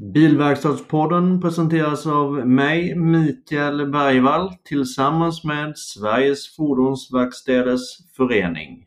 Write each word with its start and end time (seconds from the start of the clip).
Bilverkstadspodden 0.00 1.40
presenteras 1.40 2.06
av 2.06 2.46
mig, 2.48 2.94
Mikael 2.96 3.90
Bergvall, 3.90 4.52
tillsammans 4.64 5.44
med 5.44 5.78
Sveriges 5.78 6.56
Fordonsverkstäders 6.56 7.80
Förening. 8.16 8.86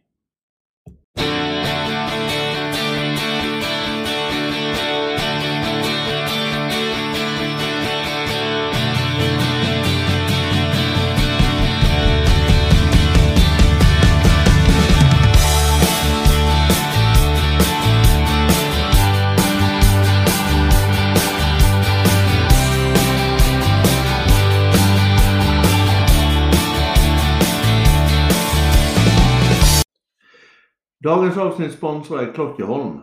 Dagens 31.03 31.37
avsnittssponsor 31.37 32.21
är 32.21 32.33
Klockeholm. 32.33 32.99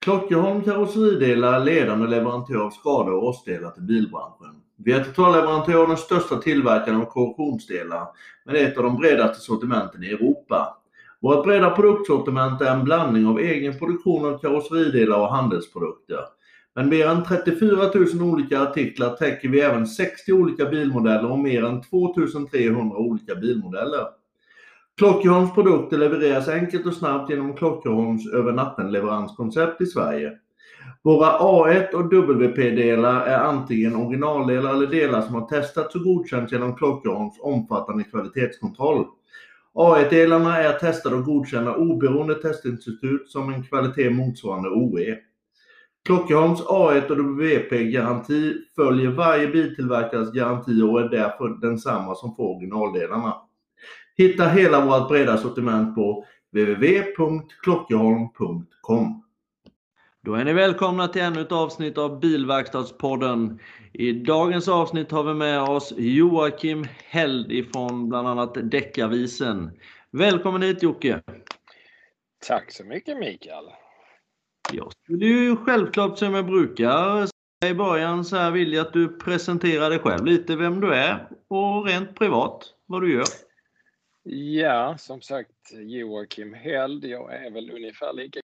Klockeholm 0.00 0.62
Karosseridelar 0.62 1.60
är 1.60 1.64
ledande 1.64 2.06
leverantör 2.06 2.56
av 2.56 2.70
skador 2.70 3.14
och 3.14 3.22
rostdelar 3.22 3.70
till 3.70 3.82
bilbranschen. 3.82 4.60
Vi 4.76 4.92
är 4.92 5.04
totalleverantör 5.04 5.82
och 5.82 5.88
den 5.88 5.96
största 5.96 6.36
tillverkaren 6.36 7.00
av 7.00 7.04
korrosionsdelar 7.04 8.06
med 8.44 8.56
ett 8.56 8.76
av 8.76 8.84
de 8.84 8.96
bredaste 8.96 9.40
sortimenten 9.44 10.02
i 10.02 10.06
Europa. 10.06 10.76
Vårt 11.20 11.44
breda 11.44 11.70
produktsortiment 11.70 12.60
är 12.60 12.72
en 12.72 12.84
blandning 12.84 13.26
av 13.26 13.38
egen 13.38 13.78
produktion 13.78 14.34
av 14.34 14.38
karosseridelar 14.38 15.18
och 15.20 15.34
handelsprodukter. 15.34 16.20
Med 16.74 16.88
mer 16.88 17.06
än 17.06 17.24
34 17.24 17.90
000 17.94 18.32
olika 18.32 18.60
artiklar 18.62 19.10
täcker 19.10 19.48
vi 19.48 19.60
även 19.60 19.86
60 19.86 20.32
olika 20.32 20.64
bilmodeller 20.64 21.30
och 21.30 21.38
mer 21.38 21.64
än 21.64 21.82
2300 21.82 22.96
olika 22.96 23.34
bilmodeller. 23.34 24.17
Klockerholms 24.98 25.54
produkter 25.54 25.98
levereras 25.98 26.48
enkelt 26.48 26.86
och 26.86 26.94
snabbt 26.94 27.30
genom 27.30 27.56
Klockerholms 27.56 28.32
över 28.32 28.52
natten-leveranskoncept 28.52 29.80
i 29.80 29.86
Sverige. 29.86 30.32
Våra 31.02 31.38
A1 31.38 31.92
och 31.94 32.12
WP-delar 32.12 33.26
är 33.26 33.38
antingen 33.38 33.96
originaldelar 33.96 34.74
eller 34.74 34.86
delar 34.86 35.22
som 35.22 35.34
har 35.34 35.48
testats 35.48 35.94
och 35.94 36.02
godkänts 36.02 36.52
genom 36.52 36.76
Klockerholms 36.76 37.40
omfattande 37.40 38.04
kvalitetskontroll. 38.04 39.04
A1-delarna 39.74 40.58
är 40.58 40.72
testade 40.72 41.16
och 41.16 41.24
godkända 41.24 41.74
oberoende 41.74 42.34
testinstitut 42.34 43.30
som 43.30 43.52
en 43.52 43.62
kvalitet 43.62 44.10
motsvarande 44.10 44.68
OE. 44.68 45.16
Klockerholms 46.04 46.62
A1 46.62 47.10
och 47.10 47.18
WP-garanti 47.18 48.54
följer 48.76 49.10
varje 49.10 49.48
biltillverkares 49.48 50.32
garanti 50.32 50.82
och 50.82 51.00
är 51.00 51.08
därför 51.08 51.60
densamma 51.60 52.14
som 52.14 52.36
för 52.36 52.42
originaldelarna. 52.42 53.34
Hitta 54.16 54.48
hela 54.48 54.86
vårt 54.86 55.08
breda 55.08 55.38
sortiment 55.38 55.94
på 55.94 56.24
www.klockerholm.com. 56.52 59.24
Då 60.24 60.34
är 60.34 60.44
ni 60.44 60.52
välkomna 60.52 61.08
till 61.08 61.22
ännu 61.22 61.40
ett 61.40 61.52
avsnitt 61.52 61.98
av 61.98 62.20
Bilverkstadspodden. 62.20 63.58
I 63.92 64.12
dagens 64.12 64.68
avsnitt 64.68 65.10
har 65.10 65.24
vi 65.24 65.34
med 65.34 65.62
oss 65.62 65.92
Joakim 65.96 66.86
Held 67.04 67.52
ifrån 67.52 68.08
bland 68.08 68.28
annat 68.28 68.70
Däckavisen. 68.70 69.70
Välkommen 70.10 70.62
hit 70.62 70.82
Jocke! 70.82 71.22
Tack 72.46 72.72
så 72.72 72.84
mycket 72.84 73.18
Mikael! 73.18 73.64
Jag 74.72 74.92
skulle 74.92 75.26
ju 75.26 75.56
självklart 75.56 76.18
som 76.18 76.34
jag 76.34 76.46
brukar 76.46 77.26
säga 77.26 77.70
i 77.70 77.74
början 77.74 78.24
så 78.24 78.36
här 78.36 78.50
vill 78.50 78.72
jag 78.72 78.86
att 78.86 78.92
du 78.92 79.18
presenterar 79.18 79.90
dig 79.90 79.98
själv 79.98 80.24
lite, 80.24 80.56
vem 80.56 80.80
du 80.80 80.94
är 80.94 81.28
och 81.48 81.86
rent 81.86 82.14
privat 82.14 82.74
vad 82.86 83.02
du 83.02 83.12
gör. 83.12 83.24
Ja, 84.30 84.98
som 84.98 85.20
sagt 85.20 85.72
Joakim 85.72 86.54
Held. 86.54 87.04
Jag 87.04 87.34
är 87.34 87.50
väl 87.50 87.70
ungefär 87.70 88.12
lika 88.12 88.40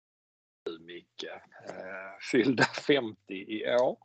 Micke. 0.81 1.25
Eh, 1.69 2.19
fyllda 2.31 2.65
50 2.87 3.17
i 3.29 3.75
år. 3.77 3.99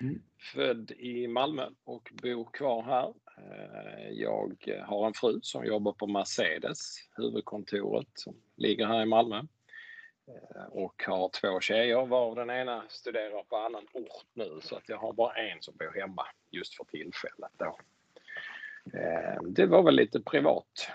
Mm. 0.00 0.22
Född 0.54 0.90
i 0.90 1.28
Malmö 1.28 1.68
och 1.84 2.12
bor 2.22 2.44
kvar 2.52 2.82
här. 2.82 3.14
Eh, 3.38 4.10
jag 4.10 4.82
har 4.86 5.06
en 5.06 5.14
fru 5.14 5.40
som 5.42 5.64
jobbar 5.64 5.92
på 5.92 6.06
Mercedes, 6.06 6.96
huvudkontoret 7.16 8.08
som 8.14 8.36
ligger 8.56 8.86
här 8.86 9.02
i 9.02 9.06
Malmö. 9.06 9.36
Eh, 10.28 10.64
och 10.70 11.02
har 11.06 11.28
två 11.28 11.60
tjejer 11.60 12.06
varav 12.06 12.36
den 12.36 12.50
ena 12.50 12.84
studerar 12.88 13.42
på 13.42 13.56
annan 13.56 13.86
ort 13.92 14.26
nu 14.32 14.58
så 14.62 14.76
att 14.76 14.88
jag 14.88 14.98
har 14.98 15.12
bara 15.12 15.34
en 15.34 15.58
som 15.60 15.76
bor 15.76 16.00
hemma 16.00 16.26
just 16.50 16.74
för 16.74 16.84
tillfället 16.84 17.52
då. 17.56 17.78
Det 19.42 19.66
var 19.66 19.82
väl 19.82 19.94
lite 19.94 20.20
privat. 20.20 20.88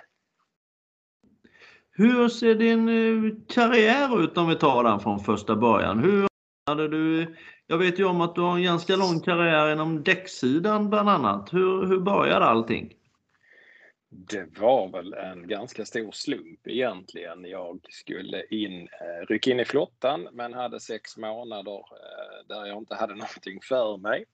Hur 1.95 2.29
ser 2.29 2.55
din 2.55 2.89
eh, 2.89 3.33
karriär 3.47 4.23
ut 4.23 4.37
om 4.37 4.49
vi 4.49 4.55
tar 4.55 4.83
den 4.83 4.99
från 4.99 5.19
första 5.19 5.55
början? 5.55 5.99
Hur 5.99 6.27
hade 6.65 6.87
du, 6.87 7.35
jag 7.67 7.77
vet 7.77 7.99
ju 7.99 8.03
om 8.03 8.21
att 8.21 8.35
du 8.35 8.41
har 8.41 8.55
en 8.55 8.63
ganska 8.63 8.95
lång 8.95 9.19
karriär 9.19 9.73
inom 9.73 10.03
däcksidan 10.03 10.89
bland 10.89 11.09
annat. 11.09 11.53
Hur, 11.53 11.85
hur 11.85 11.99
började 11.99 12.45
allting? 12.45 12.93
Det 14.09 14.59
var 14.59 14.87
väl 14.87 15.13
en 15.13 15.47
ganska 15.47 15.85
stor 15.85 16.11
slump 16.11 16.67
egentligen. 16.67 17.45
Jag 17.45 17.79
skulle 17.89 18.45
in, 18.45 18.81
eh, 18.81 19.25
rycka 19.27 19.51
in 19.51 19.59
i 19.59 19.65
flottan 19.65 20.27
men 20.31 20.53
hade 20.53 20.79
sex 20.79 21.17
månader 21.17 21.77
eh, 21.77 22.47
där 22.47 22.65
jag 22.65 22.77
inte 22.77 22.95
hade 22.95 23.13
någonting 23.15 23.59
för 23.61 23.97
mig. 23.97 24.25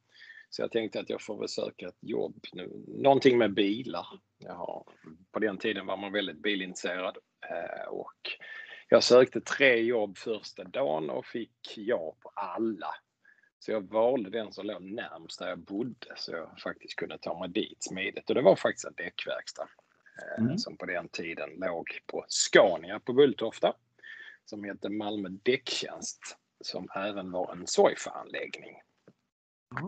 Så 0.50 0.62
jag 0.62 0.72
tänkte 0.72 1.00
att 1.00 1.10
jag 1.10 1.22
får 1.22 1.40
väl 1.40 1.50
söka 1.50 1.88
ett 1.88 1.98
jobb 2.02 2.46
nu. 2.54 2.84
Någonting 2.88 3.38
med 3.38 3.54
bilar. 3.54 4.08
Jaha. 4.38 4.84
på 5.32 5.40
den 5.40 5.58
tiden 5.58 5.86
var 5.86 5.98
man 5.98 6.12
väldigt 6.12 6.42
bilintresserad 6.42 7.18
och 7.88 8.32
jag 8.90 9.04
sökte 9.04 9.42
tre 9.42 9.82
jobb 9.82 10.18
första 10.18 10.64
dagen 10.64 11.10
och 11.10 11.26
fick 11.26 11.74
ja 11.76 12.16
på 12.20 12.32
alla. 12.36 12.96
Så 13.60 13.72
jag 13.72 13.82
valde 13.82 14.30
den 14.30 14.54
som 14.54 14.66
låg 14.66 14.82
närmst 14.82 15.40
där 15.40 15.50
jag 15.50 15.60
bodde 15.60 16.14
så 16.16 16.32
jag 16.32 16.60
faktiskt 16.60 16.96
kunde 16.96 17.18
ta 17.18 17.40
mig 17.40 17.50
dit 17.50 17.84
smidigt. 17.84 18.30
Och 18.30 18.36
det 18.36 18.42
var 18.42 18.56
faktiskt 18.56 18.86
en 18.86 18.94
däckverkstad 18.98 19.68
eh, 20.22 20.44
mm. 20.44 20.58
som 20.58 20.78
på 20.78 20.86
den 20.86 21.10
tiden 21.10 21.50
låg 21.50 22.00
på 22.06 22.26
Scania 22.28 23.00
på 23.00 23.14
Bulltofta 23.14 23.74
som 24.46 24.64
hette 24.64 24.90
Malmö 24.90 25.30
Däcktjänst 25.30 26.38
som 26.62 26.88
även 26.96 27.32
var 27.32 27.52
en 27.52 27.68
Soifa-anläggning. 27.68 28.82
Mm. 29.72 29.88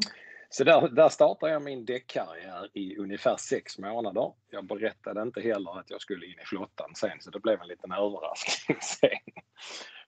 Så 0.54 0.64
där, 0.64 0.88
där 0.88 1.10
startade 1.10 1.52
jag 1.52 1.62
min 1.62 1.86
däckkarriär 1.86 2.70
i 2.74 2.98
ungefär 2.98 3.38
sex 3.38 3.78
månader. 3.80 4.34
Jag 4.50 4.66
berättade 4.66 5.22
inte 5.22 5.42
heller 5.42 5.80
att 5.80 5.90
jag 5.90 6.02
skulle 6.02 6.26
in 6.26 6.40
i 6.40 6.46
flottan 6.46 6.96
sen, 6.96 7.18
så 7.20 7.32
det 7.32 7.40
blev 7.40 7.62
en 7.62 7.68
liten 7.68 7.92
överraskning 7.92 8.78
sen. 8.82 9.10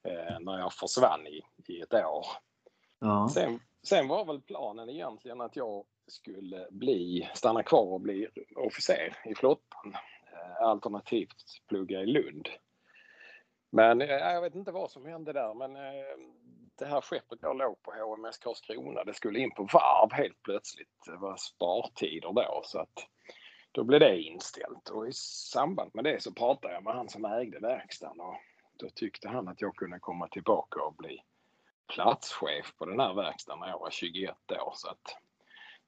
Eh, 0.04 0.40
när 0.40 0.60
jag 0.60 0.74
försvann 0.74 1.28
i, 1.28 1.42
i 1.68 1.82
ett 1.82 1.94
år. 1.94 2.26
Ja. 3.00 3.30
Sen, 3.34 3.60
sen 3.84 4.08
var 4.08 4.26
väl 4.26 4.42
planen 4.42 4.90
egentligen 4.90 5.42
att 5.42 5.56
jag 5.56 5.86
skulle 6.08 6.68
bli, 6.72 7.30
stanna 7.34 7.64
kvar 7.64 7.94
och 7.94 8.02
bli 8.02 8.28
officer 8.56 9.16
i 9.26 9.36
flottan. 9.36 9.96
Eh, 10.34 10.68
alternativt 10.68 11.62
plugga 11.68 12.02
i 12.02 12.06
Lund. 12.06 12.50
Men 13.70 14.02
eh, 14.02 14.08
jag 14.08 14.42
vet 14.42 14.56
inte 14.56 14.72
vad 14.72 14.92
som 14.92 15.06
hände 15.06 15.34
där, 15.34 15.54
men 15.54 15.76
det 16.76 16.86
här 16.86 17.02
skeppet 17.02 17.40
jag 17.42 17.58
låg 17.58 17.82
på, 17.84 17.92
HMS 17.92 18.38
Karlskrona, 18.38 19.04
det 19.04 19.14
skulle 19.14 19.40
in 19.40 19.52
på 19.52 19.64
varv 19.64 20.14
helt 20.14 20.44
plötsligt. 20.44 21.06
Det 21.06 21.18
var 21.18 21.38
spartider 21.38 22.34
då 22.34 22.62
så 22.64 22.80
att 22.80 23.08
då 23.72 23.84
blev 23.84 24.00
det 24.00 24.22
inställt 24.22 24.90
och 24.90 25.08
i 25.08 25.14
samband 25.14 25.92
med 25.94 26.04
det 26.04 26.24
så 26.24 26.34
pratade 26.34 26.74
jag 26.74 26.84
med 26.84 26.94
han 26.94 27.10
som 27.10 27.26
ägde 27.26 27.60
verkstaden 27.60 28.20
och 28.20 28.36
då 28.74 28.90
tyckte 28.90 29.30
han 29.30 29.48
att 29.48 29.62
jag 29.62 29.76
kunde 29.76 30.00
komma 30.00 30.28
tillbaka 30.28 30.82
och 30.82 30.94
bli 30.94 31.24
platschef 31.88 32.74
på 32.78 32.86
den 32.86 33.00
här 33.00 33.14
verkstaden 33.14 33.60
när 33.60 33.68
jag 33.68 33.80
var 33.80 33.90
21 33.90 34.52
år. 34.52 34.74
Så 34.76 34.90
att 34.90 35.18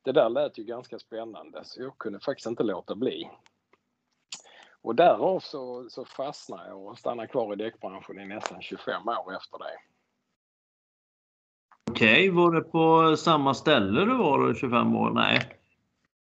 det 0.02 0.12
där 0.12 0.30
lät 0.30 0.58
ju 0.58 0.64
ganska 0.64 1.00
spännande 1.00 1.66
så 1.66 1.82
jag 1.82 1.98
kunde 1.98 2.20
faktiskt 2.20 2.48
inte 2.48 2.64
låta 2.64 2.96
bli. 2.96 3.30
Och 4.82 4.96
därav 4.96 5.40
så, 5.40 5.90
så 5.90 6.06
fastnade 6.06 6.68
jag 6.68 6.86
och 6.86 7.00
stannade 7.00 7.28
kvar 7.28 7.54
i 7.54 7.56
däckbranschen 7.56 8.20
i 8.20 8.26
nästan 8.26 8.62
25 8.62 9.08
år 9.08 9.36
efter 9.36 9.58
det. 9.58 9.95
Okej, 11.96 12.30
okay. 12.30 12.30
var 12.30 12.52
det 12.52 12.62
på 12.62 13.18
samma 13.18 13.54
ställe 13.54 14.06
du 14.06 14.18
var 14.18 14.54
25 14.54 14.96
år? 14.96 15.10
Nej. 15.10 15.40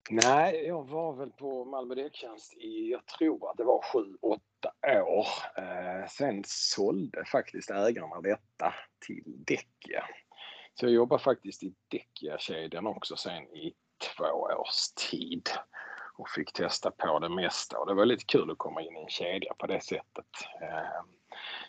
Nej, 0.10 0.66
jag 0.68 0.90
var 0.90 1.14
väl 1.14 1.30
på 1.30 1.66
Malmö 1.66 1.96
Däcktjänst 1.96 2.54
i, 2.58 2.92
jag 2.92 3.06
tror 3.06 3.50
att 3.50 3.58
det 3.58 3.64
var 3.64 3.82
7-8 4.92 5.02
år. 5.02 5.28
Eh, 5.58 6.08
sen 6.10 6.44
sålde 6.46 7.26
faktiskt 7.26 7.72
ägarna 7.72 8.22
detta 8.22 8.74
till 9.08 9.24
Däckia. 9.26 10.04
Så 10.74 10.86
jag 10.86 10.94
jobbade 10.94 11.24
faktiskt 11.24 11.64
i 11.64 11.74
Däckia-kedjan 11.88 12.88
också 12.88 13.16
sen 13.16 13.44
i 13.44 13.74
två 14.18 14.26
års 14.60 15.10
tid 15.10 15.50
och 16.18 16.30
fick 16.30 16.54
testa 16.54 16.92
på 16.92 17.20
det 17.20 17.30
mesta 17.30 17.80
och 17.80 17.88
det 17.88 17.94
var 17.94 18.06
lite 18.06 18.26
kul 18.26 18.52
att 18.52 18.58
komma 18.58 18.82
in 18.82 18.98
i 18.98 19.02
en 19.02 19.10
kedja 19.10 19.54
på 19.58 19.68
det 19.68 19.82
sättet. 19.82 20.28
Eh, 20.62 21.02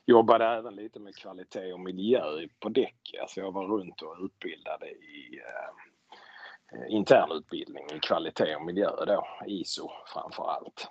jobbade 0.07 0.47
även 0.47 0.75
lite 0.75 1.01
med 1.01 1.17
kvalitet 1.17 1.73
och 1.73 1.81
miljö 1.81 2.23
på 2.61 2.69
däck. 2.69 3.15
Alltså 3.21 3.41
jag 3.41 3.53
var 3.53 3.67
runt 3.67 4.03
och 4.03 4.17
utbildade 4.25 4.91
i 4.91 5.41
eh, 5.41 6.95
internutbildning 6.95 7.85
i 7.97 8.01
kvalitet 8.01 8.57
och 8.57 8.65
miljö 8.65 9.05
då, 9.07 9.27
ISO 9.47 9.91
framför 10.07 10.51
allt. 10.51 10.89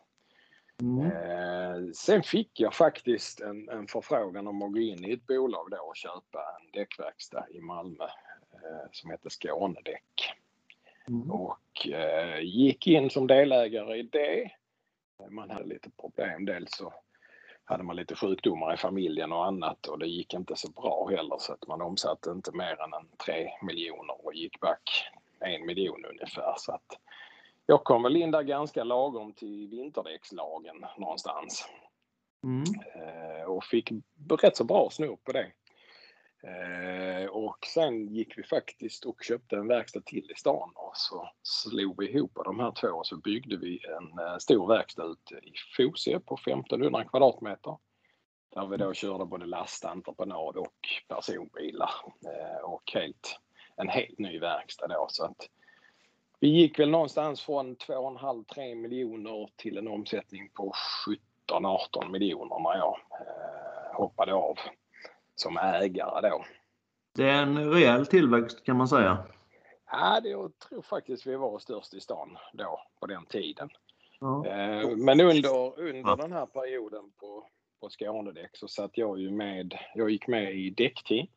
Mm. 0.82 1.12
Eh, 1.12 1.92
sen 1.94 2.24
fick 2.24 2.60
jag 2.60 2.74
faktiskt 2.74 3.42
en, 3.42 3.70
en 3.70 3.88
förfrågan 3.88 4.48
om 4.48 4.62
att 4.62 4.72
gå 4.72 4.80
in 4.80 5.06
i 5.06 5.14
ett 5.14 5.28
bolag 5.28 5.68
då 5.72 5.78
och 5.78 5.96
köpa 5.96 6.40
en 6.60 6.72
däckverkstad 6.72 7.46
i 7.50 7.62
Malmö 7.62 8.04
eh, 8.54 8.90
som 8.92 9.12
heter 9.12 9.30
Skånedäck. 9.30 10.34
Mm. 11.08 11.32
Och 11.32 11.88
eh, 11.88 12.40
gick 12.40 12.88
in 12.88 13.10
som 13.10 13.28
delägare 13.28 13.98
i 13.98 14.04
det. 14.04 14.52
Man 15.30 15.50
hade 15.50 15.66
lite 15.66 15.90
problem. 15.90 16.46
Dels 16.46 16.78
så 16.78 16.94
hade 17.66 17.84
man 17.84 17.96
lite 17.96 18.16
sjukdomar 18.16 18.74
i 18.74 18.78
familjen 18.78 19.32
och 19.32 19.46
annat 19.46 19.88
och 19.88 20.00
det 20.00 20.08
gick 20.08 20.34
inte 20.34 20.56
så 20.56 20.72
bra 20.72 21.08
heller 21.10 21.38
så 21.40 21.54
att 21.54 21.68
man 21.68 21.82
omsatte 21.82 22.32
inte 22.32 22.52
mer 22.52 22.82
än 22.82 22.94
en 22.94 23.08
3 23.26 23.50
miljoner 23.62 24.26
och 24.26 24.34
gick 24.34 24.60
back 24.60 25.08
en 25.40 25.66
miljon 25.66 26.06
ungefär. 26.06 26.54
Så 26.58 26.72
att 26.72 27.00
jag 27.66 27.84
kom 27.84 28.04
väl 28.04 28.18
in 28.18 28.32
där 28.32 28.44
ganska 28.44 28.84
lagom 28.84 29.34
till 29.34 29.68
vinterdäckslagen 29.68 30.86
någonstans. 30.98 31.70
Mm. 32.44 32.64
Eh, 32.96 33.44
och 33.44 33.64
fick 33.64 33.92
rätt 34.42 34.58
så 34.58 34.64
bra 34.64 34.90
snurr 34.92 35.18
på 35.24 35.32
det. 35.32 35.52
Eh, 36.48 37.26
och 37.26 37.58
sen 37.74 38.08
gick 38.08 38.38
vi 38.38 38.44
faktiskt 38.44 39.06
och 39.06 39.24
köpte 39.24 39.56
en 39.56 39.68
verkstad 39.68 40.02
till 40.02 40.32
i 40.32 40.36
stan 40.36 40.72
och 40.76 40.98
så 40.98 41.30
slog 41.44 42.00
vi 42.02 42.10
ihop 42.10 42.32
de 42.46 42.60
här 42.60 42.72
två 42.72 42.88
och 42.88 43.08
så 43.08 43.18
byggde 43.18 43.58
vi 43.58 43.86
en 43.86 44.26
eh, 44.26 44.38
stor 44.38 44.68
verkstad 44.68 45.04
ute 45.04 45.36
i 45.36 45.54
Fosie 45.78 46.20
på 46.20 46.36
1500 46.36 47.04
kvadratmeter. 47.04 47.78
Där 48.56 48.68
vi 48.68 48.78
då 48.78 48.94
körde 48.94 49.26
både 49.26 49.46
lastentreprenad 49.46 50.58
och 50.58 50.78
personbilar 51.08 51.92
eh, 52.26 52.64
och 52.64 52.92
helt, 52.94 53.40
en 53.76 53.90
helt 53.90 54.20
ny 54.20 54.40
verkstad 54.40 54.88
då. 54.88 55.06
Så 55.10 55.26
att 55.26 55.50
vi 56.40 56.48
gick 56.48 56.80
väl 56.80 56.90
någonstans 56.90 57.42
från 57.42 57.76
2,5-3 57.76 58.76
miljoner 58.76 59.50
till 59.56 59.78
en 59.78 59.88
omsättning 59.88 60.50
på 60.50 60.74
17-18 61.52 62.10
miljoner 62.10 62.60
när 62.60 62.78
jag 62.78 63.00
eh, 63.12 63.96
hoppade 63.96 64.34
av 64.34 64.58
som 65.36 65.58
ägare 65.58 66.30
då. 66.30 66.46
Det 67.16 67.30
är 67.30 67.42
en 67.42 67.72
rejäl 67.72 68.06
tillväxt 68.06 68.64
kan 68.64 68.78
man 68.78 68.88
säga. 68.88 69.26
Ja, 69.92 70.20
det, 70.24 70.30
jag 70.30 70.60
tror 70.60 70.82
faktiskt 70.82 71.28
vi 71.28 71.36
var 71.36 71.60
störst 71.60 71.94
i 71.94 72.00
stan 72.00 72.38
då 72.54 72.80
på 73.00 73.06
den 73.06 73.26
tiden. 73.26 73.70
Ja. 74.20 74.48
Eh, 74.48 74.90
men 74.90 75.22
under, 75.22 75.80
under 75.80 76.10
ja. 76.10 76.16
den 76.16 76.32
här 76.32 76.46
perioden 76.46 77.12
på, 77.20 77.48
på 77.80 77.90
Skånedäck 77.90 78.58
så 78.58 78.68
satt 78.68 78.98
jag 78.98 79.20
ju 79.20 79.32
med, 79.32 79.80
jag 79.96 80.10
gick 80.10 80.28
med 80.28 80.56
i 80.56 80.70
däckteam. 80.70 81.28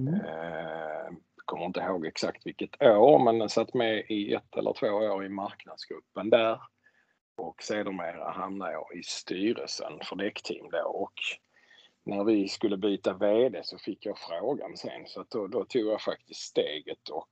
Mm. 0.00 0.14
Eh, 0.14 1.16
kommer 1.50 1.64
inte 1.64 1.80
ihåg 1.80 2.06
exakt 2.06 2.46
vilket 2.46 2.82
år, 2.82 3.18
men 3.24 3.38
den 3.38 3.48
satt 3.48 3.74
med 3.74 4.04
i 4.08 4.34
ett 4.34 4.56
eller 4.56 4.72
två 4.72 4.86
år 4.86 5.24
i 5.24 5.28
marknadsgruppen 5.28 6.30
där. 6.30 6.60
Och 7.36 7.62
sedermera 7.62 8.30
hamnade 8.30 8.72
jag 8.72 8.98
i 8.98 9.02
styrelsen 9.02 9.92
för 10.04 10.16
däckteam 10.16 10.70
då. 10.70 10.88
Och 10.88 11.14
när 12.04 12.24
vi 12.24 12.48
skulle 12.48 12.76
byta 12.76 13.12
VD 13.12 13.60
så 13.64 13.78
fick 13.78 14.06
jag 14.06 14.18
frågan 14.18 14.76
sen 14.76 15.06
så 15.06 15.24
då, 15.28 15.46
då 15.46 15.64
tog 15.64 15.86
jag 15.86 16.00
faktiskt 16.00 16.40
steget 16.40 17.08
och 17.08 17.30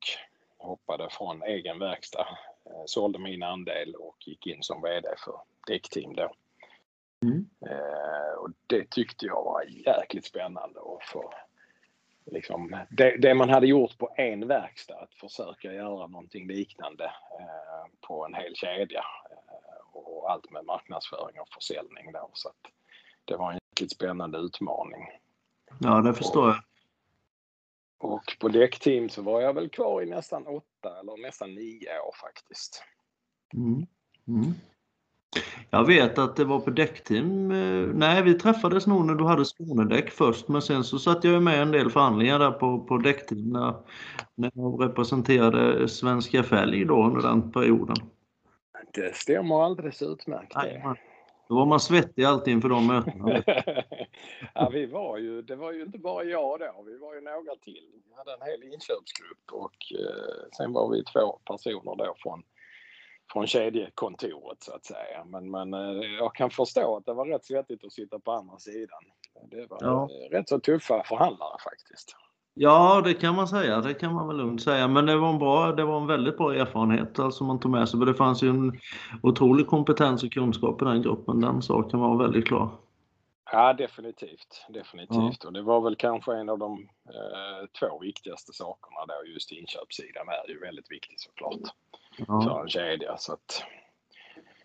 hoppade 0.59 1.09
från 1.11 1.43
egen 1.43 1.79
verkstad, 1.79 2.29
eh, 2.67 2.83
sålde 2.87 3.19
min 3.19 3.43
andel 3.43 3.95
och 3.95 4.17
gick 4.27 4.47
in 4.47 4.63
som 4.63 4.83
VD 4.83 5.09
för 5.25 5.41
däckteam 5.67 6.15
då. 6.15 6.33
Mm. 7.23 7.49
Eh, 7.67 8.39
och 8.39 8.51
det 8.67 8.91
tyckte 8.91 9.27
jag 9.27 9.45
var 9.45 9.63
jäkligt 9.63 10.25
spännande 10.25 10.81
att 10.81 11.05
få 11.13 11.33
liksom, 12.33 12.85
det, 12.91 13.17
det, 13.17 13.35
man 13.35 13.51
hade 13.51 13.67
gjort 13.67 13.99
på 13.99 14.15
en 14.17 14.49
verkstad, 14.49 14.95
att 14.95 15.15
försöka 15.15 15.73
göra 15.73 16.07
någonting 16.07 16.49
liknande 16.49 17.05
eh, 17.41 17.91
på 18.01 18.25
en 18.25 18.35
hel 18.35 18.55
kedja. 18.55 19.05
Eh, 19.31 19.97
och 19.97 20.31
allt 20.31 20.51
med 20.51 20.65
marknadsföring 20.65 21.41
och 21.41 21.49
försäljning 21.49 22.13
då. 22.13 22.31
Så 22.33 22.49
att 22.49 22.73
det 23.25 23.37
var 23.37 23.53
en 23.53 23.58
riktigt 23.81 23.97
spännande 23.97 24.39
utmaning. 24.39 25.01
Ja, 25.79 26.01
det 26.01 26.15
förstår 26.15 26.49
jag. 26.49 26.57
Och 28.01 28.37
på 28.41 28.49
däckteam 28.49 29.09
så 29.09 29.23
var 29.23 29.41
jag 29.41 29.55
väl 29.55 29.69
kvar 29.69 30.03
i 30.03 30.07
nästan 30.07 30.47
åtta 30.47 31.01
eller 31.01 31.23
nästan 31.23 31.55
nio 31.55 32.01
år 32.01 32.15
faktiskt. 32.21 32.83
Mm. 33.55 33.87
Mm. 34.29 34.55
Jag 35.71 35.87
vet 35.87 36.19
att 36.19 36.37
det 36.37 36.45
var 36.45 36.61
på 36.61 36.71
däckteam. 36.71 37.51
Eh, 37.51 37.87
nej, 37.95 38.23
vi 38.23 38.35
träffades 38.35 38.87
nog 38.87 39.07
när 39.07 39.15
du 39.15 39.25
hade 39.25 39.45
Skånedäck 39.45 40.11
först, 40.11 40.49
men 40.49 40.63
sen 40.63 40.85
så 40.85 40.99
satt 40.99 41.25
jag 41.25 41.43
med 41.43 41.63
en 41.63 41.73
del 41.73 41.91
förhandlingar 41.91 42.39
där 42.39 42.51
på, 42.51 42.79
på 42.79 42.97
däckteam 42.97 43.51
när, 43.53 43.75
när 44.35 44.51
jag 44.55 44.83
representerade 44.83 45.89
Svenska 45.89 46.43
Fälg 46.43 46.85
då 46.85 47.05
under 47.05 47.23
den 47.23 47.53
perioden. 47.53 47.97
Det 48.95 49.17
stämmer 49.17 49.65
alldeles 49.65 50.03
utmärkt. 50.03 50.53
Nej, 50.55 50.83
då 51.49 51.55
var 51.55 51.67
man 51.67 51.81
svettig 51.81 52.25
alltid 52.25 52.55
inför 52.55 52.69
de 52.69 52.87
mötena. 52.87 53.43
ja, 54.55 54.71
vi 54.73 54.87
var 54.87 55.19
ju, 55.19 55.43
det 55.43 55.57
var 55.57 55.73
ju 55.73 55.83
inte 55.83 55.99
bara 55.99 56.25
jag 56.25 56.61
då, 56.61 56.83
vi 56.87 56.99
var 56.99 57.15
ju 57.15 57.21
några 57.21 57.57
till. 57.63 57.89
Vi 58.09 58.15
hade 58.15 58.33
en 58.33 58.51
hel 58.51 58.63
inköpsgrupp 58.63 59.53
och 59.53 59.77
eh, 60.01 60.51
sen 60.57 60.73
var 60.73 60.91
vi 60.91 61.05
två 61.05 61.39
personer 61.45 61.97
då 61.97 62.15
från 62.19 62.43
från 63.33 63.47
kedjekontoret 63.47 64.63
så 64.63 64.73
att 64.73 64.85
säga. 64.85 65.25
Men, 65.25 65.51
men 65.51 65.75
eh, 65.75 66.11
jag 66.19 66.35
kan 66.35 66.51
förstå 66.51 66.97
att 66.97 67.07
det 67.07 67.15
var 67.15 67.27
rätt 67.27 67.45
svettigt 67.45 67.85
att 67.85 67.93
sitta 67.93 68.19
på 68.19 68.33
andra 68.33 68.59
sidan. 68.59 69.03
Det 69.51 69.67
var 69.67 69.79
ja. 69.81 70.09
rätt 70.31 70.49
så 70.49 70.61
tuffa 70.61 71.05
förhandlare 71.05 71.59
faktiskt. 71.65 72.17
Ja, 72.61 73.01
det 73.05 73.15
kan 73.15 73.35
man 73.35 73.49
säga. 73.49 73.81
Det 73.81 73.95
kan 73.95 74.15
man 74.15 74.29
väl 74.29 74.37
lugnt 74.37 74.63
säga. 74.63 74.89
Men 74.89 75.07
det 75.07 75.17
var 75.17 75.31
en, 75.31 75.39
bra, 75.39 75.73
det 75.73 75.85
var 75.85 76.01
en 76.01 76.07
väldigt 76.07 76.37
bra 76.37 76.55
erfarenhet 76.55 77.19
alltså 77.19 77.45
man 77.45 77.61
tog 77.61 77.71
med 77.71 77.89
sig. 77.89 78.01
det 78.01 78.15
fanns 78.15 78.43
ju 78.43 78.49
en 78.49 78.79
otrolig 79.23 79.67
kompetens 79.67 80.25
och 80.25 80.33
kunskap 80.33 80.83
i 80.83 80.85
den 80.85 81.03
gruppen. 81.03 81.41
Den 81.41 81.63
saken 81.63 82.01
var 82.01 82.17
väldigt 82.17 82.47
klar. 82.47 82.71
Ja, 83.53 83.73
definitivt. 83.73 84.67
definitivt. 84.69 85.39
Ja. 85.43 85.47
Och 85.47 85.53
det 85.53 85.63
var 85.63 85.81
väl 85.81 85.97
kanske 85.97 86.35
en 86.35 86.49
av 86.49 86.59
de 86.59 86.89
eh, 87.09 87.67
två 87.81 87.99
viktigaste 87.99 88.53
sakerna 88.53 89.07
då. 89.07 89.33
Just 89.33 89.53
inköpssidan 89.53 90.29
är 90.29 90.51
ju 90.51 90.61
väldigt 90.61 90.91
viktig 90.91 91.21
såklart 91.21 91.75
ja. 92.17 92.43
för 92.43 92.63
en 92.63 92.69
kedja. 92.69 93.17
Så 93.19 93.33
att, 93.33 93.63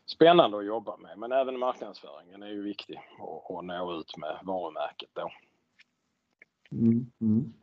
spännande 0.06 0.58
att 0.58 0.66
jobba 0.66 0.98
med, 0.98 1.18
men 1.18 1.32
även 1.32 1.60
marknadsföringen 1.60 2.44
är 2.44 2.48
ju 2.50 2.64
viktig 2.64 3.00
att 3.50 3.66
nå 3.66 4.00
ut 4.00 4.18
med 4.18 4.40
varumärket 4.44 5.10
då. 5.14 5.32
Mm, 6.72 7.12
mm. 7.22 7.54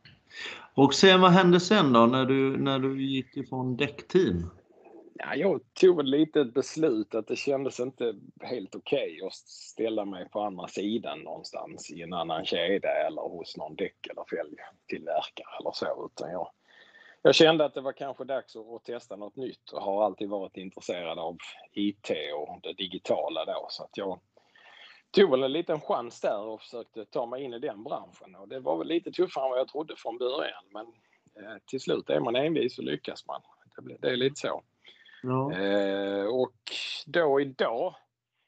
Och 0.75 0.93
sen 0.93 1.21
vad 1.21 1.31
hände 1.31 1.59
sen 1.59 1.93
då 1.93 2.05
när 2.05 2.25
du, 2.25 2.57
när 2.57 2.79
du 2.79 3.03
gick 3.03 3.37
ifrån 3.37 3.77
däckteam? 3.77 4.49
Ja, 5.13 5.35
jag 5.35 5.61
tog 5.73 5.99
ett 5.99 6.05
lite 6.05 6.41
ett 6.41 6.53
beslut 6.53 7.15
att 7.15 7.27
det 7.27 7.35
kändes 7.35 7.79
inte 7.79 8.15
helt 8.41 8.75
okej 8.75 9.15
okay 9.15 9.27
att 9.27 9.33
ställa 9.33 10.05
mig 10.05 10.29
på 10.29 10.41
andra 10.41 10.67
sidan 10.67 11.19
någonstans 11.19 11.91
i 11.91 12.01
en 12.01 12.13
annan 12.13 12.45
kedja 12.45 13.07
eller 13.07 13.21
hos 13.21 13.57
någon 13.57 13.75
däck 13.75 14.07
eller 14.09 14.23
fälgtillverkare 14.29 15.57
eller 15.59 15.71
så. 15.71 16.09
Utan 16.11 16.31
jag, 16.31 16.51
jag 17.21 17.35
kände 17.35 17.65
att 17.65 17.73
det 17.73 17.81
var 17.81 17.93
kanske 17.93 18.23
dags 18.23 18.55
att, 18.55 18.85
testa 18.85 19.15
något 19.15 19.35
nytt 19.35 19.71
och 19.71 19.81
har 19.81 20.05
alltid 20.05 20.29
varit 20.29 20.57
intresserad 20.57 21.19
av 21.19 21.37
IT 21.73 22.09
och 22.35 22.59
det 22.63 22.73
digitala 22.73 23.45
då 23.45 23.67
så 23.69 23.83
att 23.83 23.97
jag 23.97 24.19
tog 25.11 25.31
väl 25.31 25.43
en 25.43 25.51
liten 25.51 25.81
chans 25.81 26.21
där 26.21 26.39
och 26.39 26.61
försökte 26.61 27.05
ta 27.05 27.25
mig 27.25 27.43
in 27.43 27.53
i 27.53 27.59
den 27.59 27.83
branschen 27.83 28.35
och 28.35 28.47
det 28.47 28.59
var 28.59 28.77
väl 28.77 28.87
lite 28.87 29.11
tuffare 29.11 29.45
än 29.45 29.49
vad 29.49 29.59
jag 29.59 29.67
trodde 29.67 29.95
från 29.97 30.17
början 30.17 30.63
men 30.69 30.85
eh, 31.35 31.57
till 31.65 31.81
slut 31.81 32.09
är 32.09 32.19
man 32.19 32.35
envis 32.35 32.75
så 32.75 32.81
lyckas 32.81 33.27
man. 33.27 33.41
Det, 33.77 33.97
det 33.99 34.07
är 34.07 34.17
lite 34.17 34.39
så. 34.39 34.63
Ja. 35.23 35.53
Eh, 35.53 36.25
och 36.25 36.53
då 37.05 37.41
idag 37.41 37.95